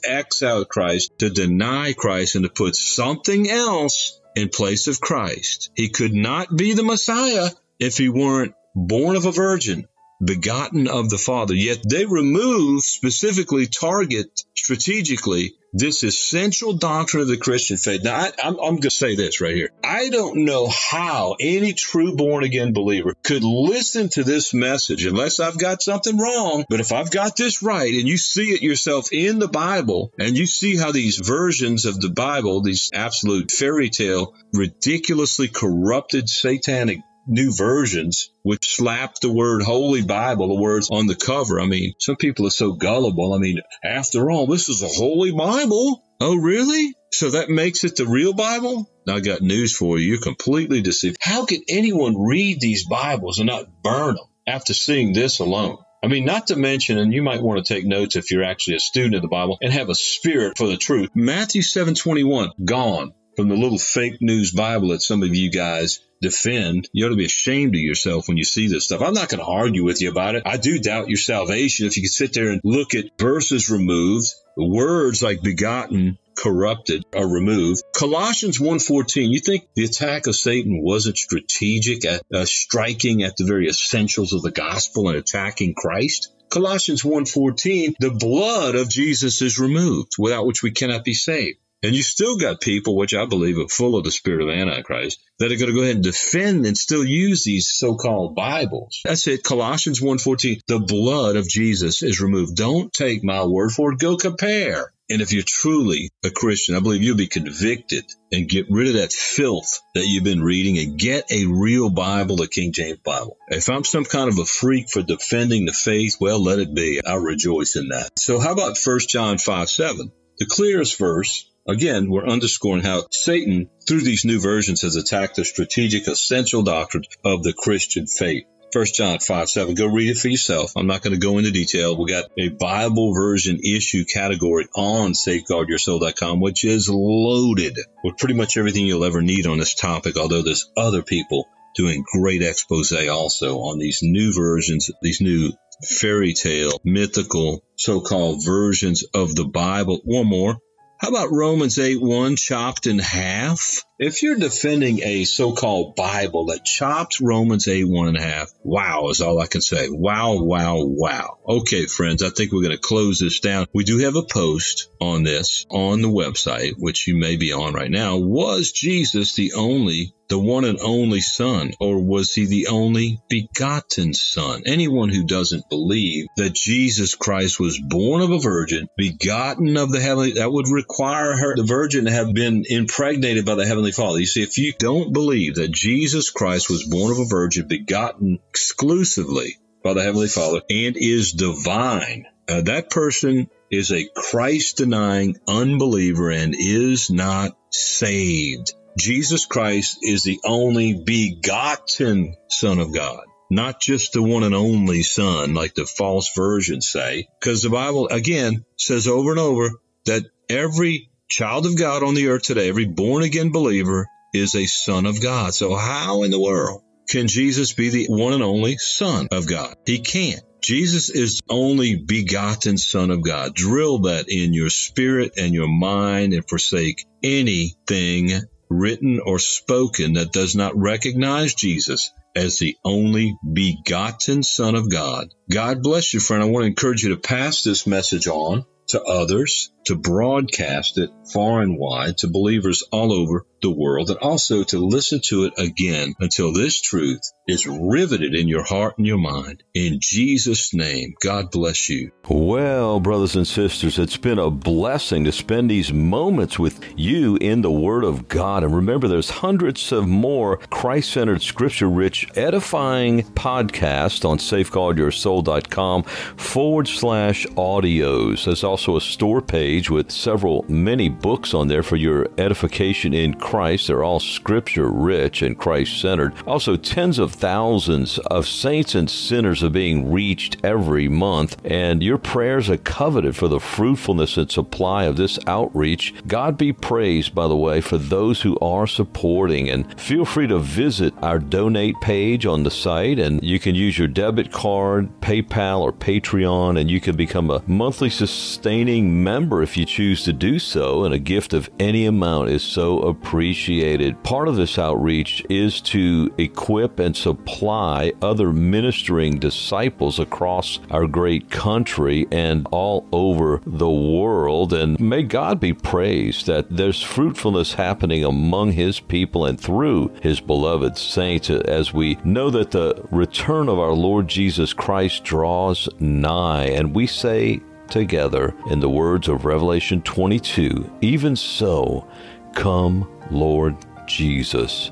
out 0.43 0.69
Christ, 0.69 1.11
to 1.19 1.29
deny 1.29 1.93
Christ, 1.93 2.35
and 2.35 2.43
to 2.43 2.49
put 2.49 2.75
something 2.75 3.49
else 3.49 4.19
in 4.35 4.49
place 4.49 4.87
of 4.87 5.01
Christ. 5.01 5.71
He 5.75 5.89
could 5.89 6.13
not 6.13 6.55
be 6.55 6.73
the 6.73 6.83
Messiah 6.83 7.49
if 7.79 7.97
he 7.97 8.09
weren't 8.09 8.53
born 8.75 9.15
of 9.15 9.25
a 9.25 9.31
virgin, 9.31 9.87
begotten 10.23 10.87
of 10.87 11.09
the 11.09 11.17
Father. 11.17 11.53
Yet 11.53 11.79
they 11.87 12.05
remove, 12.05 12.83
specifically 12.83 13.67
target 13.67 14.43
strategically 14.55 15.55
this 15.73 16.03
essential 16.03 16.73
doctrine 16.73 17.21
of 17.21 17.27
the 17.29 17.37
Christian 17.37 17.77
faith. 17.77 18.03
Now, 18.03 18.15
I, 18.15 18.31
am 18.43 18.55
going 18.55 18.81
to 18.81 18.89
say 18.89 19.15
this 19.15 19.39
right 19.39 19.55
here. 19.55 19.69
I 19.83 20.09
don't 20.09 20.43
know 20.43 20.67
how 20.67 21.35
any 21.39 21.73
true 21.73 22.15
born 22.15 22.43
again 22.43 22.73
believer 22.73 23.15
could 23.23 23.43
listen 23.43 24.09
to 24.09 24.23
this 24.23 24.53
message 24.53 25.05
unless 25.05 25.39
I've 25.39 25.57
got 25.57 25.81
something 25.81 26.17
wrong. 26.17 26.65
But 26.69 26.81
if 26.81 26.91
I've 26.91 27.09
got 27.11 27.37
this 27.37 27.63
right 27.63 27.93
and 27.93 28.07
you 28.07 28.17
see 28.17 28.49
it 28.51 28.61
yourself 28.61 29.13
in 29.13 29.39
the 29.39 29.47
Bible 29.47 30.11
and 30.19 30.37
you 30.37 30.45
see 30.45 30.75
how 30.75 30.91
these 30.91 31.17
versions 31.17 31.85
of 31.85 31.99
the 32.01 32.09
Bible, 32.09 32.61
these 32.61 32.89
absolute 32.93 33.49
fairy 33.49 33.89
tale, 33.89 34.35
ridiculously 34.53 35.47
corrupted 35.47 36.27
satanic 36.27 36.99
new 37.27 37.53
versions 37.53 38.31
which 38.43 38.75
slap 38.75 39.15
the 39.19 39.31
word 39.31 39.61
Holy 39.61 40.01
Bible, 40.01 40.47
the 40.47 40.61
words 40.61 40.89
on 40.91 41.07
the 41.07 41.15
cover. 41.15 41.59
I 41.59 41.65
mean, 41.65 41.93
some 41.99 42.15
people 42.15 42.47
are 42.47 42.51
so 42.51 42.73
gullible. 42.73 43.33
I 43.33 43.37
mean, 43.37 43.59
after 43.83 44.31
all, 44.31 44.47
this 44.47 44.69
is 44.69 44.81
a 44.81 44.87
Holy 44.87 45.31
Bible. 45.31 46.03
Oh, 46.19 46.35
really? 46.35 46.93
So 47.11 47.31
that 47.31 47.49
makes 47.49 47.83
it 47.83 47.95
the 47.95 48.05
real 48.05 48.33
Bible? 48.33 48.89
I 49.07 49.19
got 49.19 49.41
news 49.41 49.75
for 49.75 49.97
you. 49.97 50.11
You're 50.11 50.21
completely 50.21 50.81
deceived. 50.81 51.17
How 51.19 51.45
can 51.45 51.61
anyone 51.67 52.21
read 52.21 52.59
these 52.61 52.85
Bibles 52.87 53.39
and 53.39 53.47
not 53.47 53.81
burn 53.83 54.15
them 54.15 54.25
after 54.47 54.73
seeing 54.73 55.13
this 55.13 55.39
alone? 55.39 55.77
I 56.03 56.07
mean, 56.07 56.25
not 56.25 56.47
to 56.47 56.55
mention, 56.55 56.97
and 56.97 57.13
you 57.13 57.21
might 57.21 57.43
want 57.43 57.63
to 57.63 57.73
take 57.73 57.85
notes 57.85 58.15
if 58.15 58.31
you're 58.31 58.43
actually 58.43 58.77
a 58.77 58.79
student 58.79 59.15
of 59.15 59.21
the 59.21 59.27
Bible 59.27 59.57
and 59.61 59.71
have 59.71 59.89
a 59.89 59.95
spirit 59.95 60.57
for 60.57 60.67
the 60.67 60.77
truth. 60.77 61.09
Matthew 61.13 61.61
7:21 61.61 62.49
gone 62.65 63.13
from 63.41 63.49
the 63.49 63.55
little 63.55 63.79
fake 63.79 64.21
news 64.21 64.51
Bible 64.51 64.89
that 64.89 65.01
some 65.01 65.23
of 65.23 65.33
you 65.33 65.49
guys 65.49 65.99
defend. 66.21 66.87
You 66.93 67.07
ought 67.07 67.09
to 67.09 67.15
be 67.15 67.25
ashamed 67.25 67.73
of 67.73 67.81
yourself 67.81 68.27
when 68.27 68.37
you 68.37 68.43
see 68.43 68.67
this 68.67 68.85
stuff. 68.85 69.01
I'm 69.01 69.15
not 69.15 69.29
going 69.29 69.39
to 69.39 69.51
argue 69.51 69.83
with 69.83 69.99
you 69.99 70.11
about 70.11 70.35
it. 70.35 70.43
I 70.45 70.57
do 70.57 70.77
doubt 70.77 71.09
your 71.09 71.17
salvation 71.17 71.87
if 71.87 71.97
you 71.97 72.03
could 72.03 72.11
sit 72.11 72.33
there 72.33 72.51
and 72.51 72.61
look 72.63 72.93
at 72.93 73.17
verses 73.17 73.71
removed, 73.71 74.27
words 74.55 75.23
like 75.23 75.41
begotten, 75.41 76.19
corrupted 76.37 77.03
are 77.15 77.27
removed. 77.27 77.81
Colossians 77.95 78.59
1:14, 78.59 79.31
you 79.31 79.39
think 79.39 79.63
the 79.73 79.85
attack 79.85 80.27
of 80.27 80.35
Satan 80.35 80.83
wasn't 80.83 81.17
strategic 81.17 82.05
at 82.05 82.21
uh, 82.31 82.45
striking 82.45 83.23
at 83.23 83.37
the 83.37 83.45
very 83.45 83.67
essentials 83.67 84.33
of 84.33 84.43
the 84.43 84.51
gospel 84.51 85.09
and 85.09 85.17
attacking 85.17 85.73
Christ? 85.73 86.31
Colossians 86.51 87.01
1:14, 87.01 87.95
the 87.99 88.11
blood 88.11 88.75
of 88.75 88.87
Jesus 88.87 89.41
is 89.41 89.57
removed, 89.57 90.11
without 90.19 90.45
which 90.45 90.61
we 90.61 90.69
cannot 90.69 91.03
be 91.03 91.15
saved. 91.15 91.57
And 91.83 91.95
you 91.95 92.03
still 92.03 92.37
got 92.37 92.61
people, 92.61 92.95
which 92.95 93.15
I 93.15 93.25
believe 93.25 93.57
are 93.57 93.67
full 93.67 93.95
of 93.95 94.03
the 94.03 94.11
spirit 94.11 94.41
of 94.41 94.49
Antichrist, 94.49 95.19
that 95.39 95.51
are 95.51 95.55
going 95.55 95.71
to 95.71 95.75
go 95.75 95.81
ahead 95.81 95.95
and 95.95 96.03
defend 96.03 96.65
and 96.67 96.77
still 96.77 97.03
use 97.03 97.43
these 97.43 97.71
so-called 97.71 98.35
Bibles. 98.35 99.01
That's 99.03 99.25
it. 99.27 99.43
Colossians 99.43 99.99
1.14, 99.99 100.61
the 100.67 100.79
blood 100.79 101.37
of 101.37 101.49
Jesus 101.49 102.03
is 102.03 102.21
removed. 102.21 102.55
Don't 102.55 102.93
take 102.93 103.23
my 103.23 103.45
word 103.45 103.71
for 103.71 103.93
it. 103.93 103.99
Go 103.99 104.15
compare. 104.15 104.93
And 105.09 105.21
if 105.21 105.33
you're 105.33 105.43
truly 105.45 106.09
a 106.23 106.29
Christian, 106.29 106.75
I 106.75 106.79
believe 106.79 107.01
you'll 107.01 107.17
be 107.17 107.27
convicted 107.27 108.05
and 108.31 108.47
get 108.47 108.67
rid 108.69 108.87
of 108.89 108.93
that 108.93 109.11
filth 109.11 109.81
that 109.95 110.05
you've 110.05 110.23
been 110.23 110.43
reading 110.43 110.77
and 110.77 110.99
get 110.99 111.31
a 111.31 111.47
real 111.47 111.89
Bible, 111.89 112.37
the 112.37 112.47
King 112.47 112.71
James 112.71 112.99
Bible. 112.99 113.37
If 113.49 113.69
I'm 113.69 113.83
some 113.83 114.05
kind 114.05 114.29
of 114.29 114.37
a 114.37 114.45
freak 114.45 114.89
for 114.89 115.01
defending 115.01 115.65
the 115.65 115.73
faith, 115.73 116.15
well, 116.21 116.41
let 116.41 116.59
it 116.59 116.73
be. 116.73 117.01
I 117.05 117.15
rejoice 117.15 117.75
in 117.75 117.89
that. 117.89 118.19
So 118.19 118.39
how 118.39 118.53
about 118.53 118.77
1 118.77 118.99
John 119.09 119.37
5, 119.37 119.69
7? 119.69 120.11
The 120.37 120.45
clearest 120.45 120.97
verse 120.97 121.50
Again, 121.67 122.09
we're 122.09 122.25
underscoring 122.25 122.83
how 122.83 123.03
Satan, 123.11 123.69
through 123.87 124.01
these 124.01 124.25
new 124.25 124.39
versions, 124.39 124.81
has 124.81 124.95
attacked 124.95 125.35
the 125.35 125.45
strategic, 125.45 126.07
essential 126.07 126.63
doctrine 126.63 127.03
of 127.23 127.43
the 127.43 127.53
Christian 127.53 128.07
faith. 128.07 128.45
1 128.73 128.85
John 128.93 129.19
5 129.19 129.49
7. 129.49 129.75
Go 129.75 129.87
read 129.87 130.09
it 130.09 130.17
for 130.17 130.29
yourself. 130.29 130.71
I'm 130.75 130.87
not 130.87 131.01
going 131.01 131.13
to 131.13 131.19
go 131.19 131.37
into 131.37 131.51
detail. 131.51 131.97
We 131.97 132.09
got 132.09 132.31
a 132.37 132.49
Bible 132.49 133.13
version 133.13 133.59
issue 133.63 134.05
category 134.05 134.67
on 134.73 135.11
safeguardyoursoul.com, 135.11 136.39
which 136.39 136.63
is 136.63 136.89
loaded 136.89 137.77
with 138.03 138.17
pretty 138.17 138.33
much 138.33 138.57
everything 138.57 138.87
you'll 138.87 139.03
ever 139.03 139.21
need 139.21 139.45
on 139.45 139.59
this 139.59 139.75
topic, 139.75 140.17
although 140.17 140.41
there's 140.41 140.71
other 140.77 141.03
people 141.03 141.47
doing 141.75 142.03
great 142.11 142.41
expose 142.41 142.91
also 143.09 143.59
on 143.59 143.77
these 143.77 143.99
new 144.01 144.33
versions, 144.33 144.89
these 145.01 145.21
new 145.21 145.51
fairy 145.99 146.33
tale, 146.33 146.79
mythical, 146.83 147.63
so-called 147.75 148.43
versions 148.45 149.03
of 149.13 149.35
the 149.35 149.45
Bible. 149.45 149.99
One 150.05 150.27
more. 150.27 150.57
How 151.01 151.07
about 151.07 151.31
Romans 151.31 151.79
8 151.79 151.99
1 151.99 152.35
chopped 152.35 152.85
in 152.85 152.99
half? 152.99 153.83
If 154.03 154.23
you're 154.23 154.35
defending 154.35 155.03
a 155.03 155.25
so 155.25 155.53
called 155.53 155.95
Bible 155.95 156.47
that 156.47 156.65
chops 156.65 157.21
Romans 157.21 157.67
8 157.67 157.83
1 157.83 158.07
and 158.07 158.17
a 158.17 158.21
half, 158.21 158.51
wow 158.63 159.09
is 159.09 159.21
all 159.21 159.39
I 159.39 159.45
can 159.45 159.61
say. 159.61 159.89
Wow, 159.91 160.41
wow, 160.41 160.77
wow. 160.79 161.37
Okay, 161.47 161.85
friends, 161.85 162.23
I 162.23 162.29
think 162.29 162.51
we're 162.51 162.63
going 162.63 162.75
to 162.75 162.81
close 162.81 163.19
this 163.19 163.41
down. 163.41 163.67
We 163.75 163.83
do 163.83 163.99
have 163.99 164.15
a 164.15 164.23
post 164.23 164.89
on 164.99 165.21
this 165.21 165.67
on 165.69 166.01
the 166.01 166.07
website, 166.07 166.73
which 166.79 167.07
you 167.07 167.15
may 167.15 167.35
be 167.35 167.53
on 167.53 167.75
right 167.75 167.91
now. 167.91 168.17
Was 168.17 168.71
Jesus 168.71 169.35
the 169.35 169.53
only 169.53 170.15
the 170.31 170.39
one 170.39 170.63
and 170.63 170.79
only 170.79 171.19
Son, 171.19 171.73
or 171.81 172.01
was 172.01 172.33
he 172.33 172.45
the 172.45 172.67
only 172.67 173.19
begotten 173.27 174.13
Son? 174.13 174.63
Anyone 174.65 175.09
who 175.09 175.25
doesn't 175.25 175.69
believe 175.69 176.27
that 176.37 176.53
Jesus 176.53 177.15
Christ 177.15 177.59
was 177.59 177.77
born 177.77 178.21
of 178.21 178.31
a 178.31 178.39
virgin, 178.39 178.87
begotten 178.95 179.75
of 179.75 179.91
the 179.91 179.99
heavenly, 179.99 180.31
that 180.33 180.49
would 180.49 180.69
require 180.69 181.35
her, 181.35 181.57
the 181.57 181.63
virgin, 181.63 182.05
to 182.05 182.11
have 182.11 182.33
been 182.33 182.63
impregnated 182.65 183.45
by 183.45 183.55
the 183.55 183.65
heavenly 183.65 183.90
Father. 183.91 184.19
You 184.19 184.25
see, 184.25 184.43
if 184.43 184.57
you 184.57 184.73
don't 184.77 185.13
believe 185.13 185.55
that 185.55 185.71
Jesus 185.71 186.29
Christ 186.29 186.69
was 186.69 186.83
born 186.83 187.11
of 187.11 187.19
a 187.19 187.25
virgin, 187.25 187.67
begotten 187.67 188.39
exclusively 188.49 189.57
by 189.83 189.93
the 189.93 190.03
heavenly 190.03 190.27
Father, 190.27 190.61
and 190.69 190.95
is 190.97 191.31
divine, 191.31 192.25
uh, 192.47 192.61
that 192.61 192.89
person 192.89 193.49
is 193.69 193.91
a 193.91 194.09
Christ 194.15 194.77
denying 194.77 195.37
unbeliever 195.47 196.29
and 196.29 196.53
is 196.57 197.09
not 197.09 197.57
saved. 197.71 198.73
Jesus 198.97 199.45
Christ 199.45 199.99
is 200.01 200.23
the 200.23 200.39
only 200.45 201.01
begotten 201.05 202.35
Son 202.49 202.79
of 202.79 202.93
God, 202.93 203.23
not 203.49 203.79
just 203.79 204.13
the 204.13 204.21
one 204.21 204.43
and 204.43 204.53
only 204.53 205.03
Son, 205.03 205.53
like 205.53 205.73
the 205.73 205.85
false 205.85 206.31
versions 206.35 206.89
say. 206.89 207.27
Because 207.39 207.63
the 207.63 207.69
Bible, 207.69 208.09
again, 208.09 208.65
says 208.77 209.07
over 209.07 209.31
and 209.31 209.39
over 209.39 209.69
that 210.05 210.25
every 210.49 211.10
child 211.31 211.65
of 211.65 211.77
God 211.77 212.03
on 212.03 212.13
the 212.13 212.27
earth 212.27 212.43
today, 212.43 212.69
every 212.69 212.85
born 212.85 213.23
again 213.23 213.51
believer 213.51 214.07
is 214.33 214.53
a 214.53 214.65
son 214.65 215.05
of 215.05 215.21
God. 215.21 215.53
So 215.53 215.75
how 215.75 216.23
in 216.23 216.31
the 216.31 216.39
world 216.39 216.83
can 217.09 217.27
Jesus 217.27 217.73
be 217.73 217.89
the 217.89 218.05
one 218.09 218.33
and 218.33 218.43
only 218.43 218.77
son 218.77 219.27
of 219.31 219.47
God? 219.47 219.75
He 219.85 219.99
can't. 219.99 220.41
Jesus 220.61 221.09
is 221.09 221.39
only 221.49 221.95
begotten 221.95 222.77
Son 222.77 223.09
of 223.09 223.23
God. 223.23 223.55
Drill 223.55 223.99
that 224.03 224.25
in 224.29 224.53
your 224.53 224.69
spirit 224.69 225.31
and 225.35 225.55
your 225.55 225.67
mind 225.67 226.33
and 226.33 226.47
forsake 226.47 227.03
anything 227.23 228.29
written 228.69 229.19
or 229.19 229.39
spoken 229.39 230.13
that 230.13 230.31
does 230.31 230.55
not 230.55 230.77
recognize 230.77 231.55
Jesus 231.55 232.11
as 232.35 232.59
the 232.59 232.77
only 232.85 233.35
begotten 233.53 234.43
Son 234.43 234.75
of 234.75 234.91
God. 234.91 235.29
God 235.49 235.81
bless 235.81 236.13
you, 236.13 236.19
friend. 236.19 236.43
I 236.43 236.45
want 236.45 236.63
to 236.63 236.67
encourage 236.67 237.03
you 237.03 237.09
to 237.09 237.17
pass 237.17 237.63
this 237.63 237.87
message 237.87 238.27
on 238.27 238.63
to 238.89 239.01
others, 239.01 239.71
to 239.85 239.95
broadcast 239.95 240.97
it 240.97 241.09
far 241.31 241.61
and 241.61 241.77
wide 241.77 242.17
to 242.19 242.27
believers 242.27 242.83
all 242.91 243.11
over 243.11 243.45
the 243.61 243.71
world, 243.71 244.09
and 244.09 244.19
also 244.19 244.63
to 244.63 244.79
listen 244.79 245.21
to 245.23 245.45
it 245.45 245.53
again 245.57 246.13
until 246.19 246.51
this 246.51 246.81
truth 246.81 247.21
is 247.47 247.67
riveted 247.67 248.33
in 248.33 248.47
your 248.47 248.63
heart 248.63 248.97
and 248.97 249.05
your 249.05 249.19
mind. 249.19 249.63
In 249.73 249.99
Jesus' 250.01 250.73
name, 250.73 251.13
God 251.21 251.51
bless 251.51 251.89
you. 251.89 252.11
Well, 252.27 252.99
brothers 252.99 253.35
and 253.35 253.47
sisters, 253.47 253.99
it's 253.99 254.17
been 254.17 254.39
a 254.39 254.49
blessing 254.49 255.25
to 255.25 255.31
spend 255.31 255.69
these 255.69 255.93
moments 255.93 256.57
with 256.57 256.83
you 256.97 257.37
in 257.39 257.61
the 257.61 257.71
Word 257.71 258.03
of 258.03 258.27
God. 258.27 258.63
And 258.63 258.75
remember, 258.75 259.07
there's 259.07 259.29
hundreds 259.29 259.91
of 259.91 260.07
more 260.07 260.57
Christ 260.57 261.11
centered, 261.11 261.43
scripture 261.43 261.89
rich, 261.89 262.27
edifying 262.35 263.23
podcasts 263.33 264.27
on 264.27 264.39
safeguardyoursoul.com 264.39 266.03
forward 266.03 266.87
slash 266.87 267.45
audios. 267.47 268.45
There's 268.45 268.63
also 268.63 268.95
a 268.95 269.01
store 269.01 269.41
page 269.41 269.70
with 269.71 270.11
several, 270.11 270.65
many 270.67 271.07
books 271.07 271.53
on 271.53 271.67
there 271.67 271.83
for 271.83 271.95
your 271.95 272.27
edification 272.37 273.13
in 273.13 273.35
Christ. 273.35 273.87
They're 273.87 274.03
all 274.03 274.19
scripture 274.19 274.89
rich 274.89 275.41
and 275.41 275.57
Christ 275.57 275.99
centered. 276.01 276.33
Also, 276.45 276.75
tens 276.75 277.17
of 277.19 277.31
thousands 277.31 278.17
of 278.19 278.47
saints 278.47 278.95
and 278.95 279.09
sinners 279.09 279.63
are 279.63 279.69
being 279.69 280.11
reached 280.11 280.57
every 280.63 281.07
month, 281.07 281.55
and 281.63 282.03
your 282.03 282.17
prayers 282.17 282.69
are 282.69 282.77
coveted 282.77 283.35
for 283.35 283.47
the 283.47 283.59
fruitfulness 283.59 284.35
and 284.35 284.51
supply 284.51 285.05
of 285.05 285.15
this 285.15 285.39
outreach. 285.47 286.13
God 286.27 286.57
be 286.57 286.73
praised, 286.73 287.33
by 287.33 287.47
the 287.47 287.55
way, 287.55 287.79
for 287.79 287.97
those 287.97 288.41
who 288.41 288.59
are 288.59 288.87
supporting. 288.87 289.69
And 289.69 289.99
feel 289.99 290.25
free 290.25 290.47
to 290.47 290.59
visit 290.59 291.13
our 291.21 291.39
donate 291.39 291.95
page 292.01 292.45
on 292.45 292.63
the 292.63 292.71
site, 292.71 293.19
and 293.19 293.41
you 293.41 293.59
can 293.59 293.75
use 293.75 293.97
your 293.97 294.09
debit 294.09 294.51
card, 294.51 295.09
PayPal, 295.21 295.79
or 295.79 295.93
Patreon, 295.93 296.79
and 296.79 296.91
you 296.91 296.99
can 296.99 297.15
become 297.15 297.49
a 297.49 297.63
monthly 297.67 298.09
sustaining 298.09 299.23
member 299.23 299.60
if 299.61 299.77
you 299.77 299.85
choose 299.85 300.23
to 300.23 300.33
do 300.33 300.59
so. 300.59 301.03
And 301.03 301.13
a 301.13 301.19
gift 301.19 301.53
of 301.53 301.69
any 301.79 302.05
amount 302.05 302.49
is 302.49 302.63
so 302.63 302.99
appreciated. 302.99 304.21
Part 304.23 304.47
of 304.47 304.55
this 304.55 304.77
outreach 304.77 305.43
is 305.49 305.81
to 305.81 306.33
equip 306.37 306.99
and 306.99 307.15
supply 307.15 308.13
other 308.21 308.51
ministering 308.51 309.39
disciples 309.39 310.19
across 310.19 310.79
our 310.89 311.07
great 311.07 311.49
country 311.49 312.27
and 312.31 312.67
all 312.71 313.07
over 313.11 313.61
the 313.65 313.89
world. 313.89 314.73
And 314.73 314.99
may 314.99 315.23
God 315.23 315.59
be 315.59 315.73
praised 315.73 316.47
that 316.47 316.67
there's 316.69 317.01
fruitfulness 317.01 317.73
happening 317.73 318.23
among 318.23 318.73
His 318.73 318.99
people 318.99 319.45
and 319.45 319.59
through 319.59 320.11
His 320.21 320.39
beloved 320.39 320.97
saints 320.97 321.49
as 321.49 321.93
we 321.93 322.17
know 322.23 322.49
that 322.49 322.71
the 322.71 323.03
return 323.11 323.69
of 323.69 323.79
our 323.79 323.93
Lord 323.93 324.27
Jesus 324.27 324.73
Christ 324.73 325.23
draws 325.23 325.89
nigh. 325.99 326.65
And 326.65 326.95
we 326.95 327.07
say, 327.07 327.61
together 327.91 328.55
in 328.69 328.79
the 328.79 328.89
words 328.89 329.27
of 329.27 329.45
Revelation 329.45 330.01
22 330.01 330.89
Even 331.01 331.35
so, 331.35 332.07
come, 332.55 333.07
Lord 333.29 333.75
Jesus. 334.07 334.91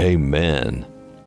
Amen 0.00 0.89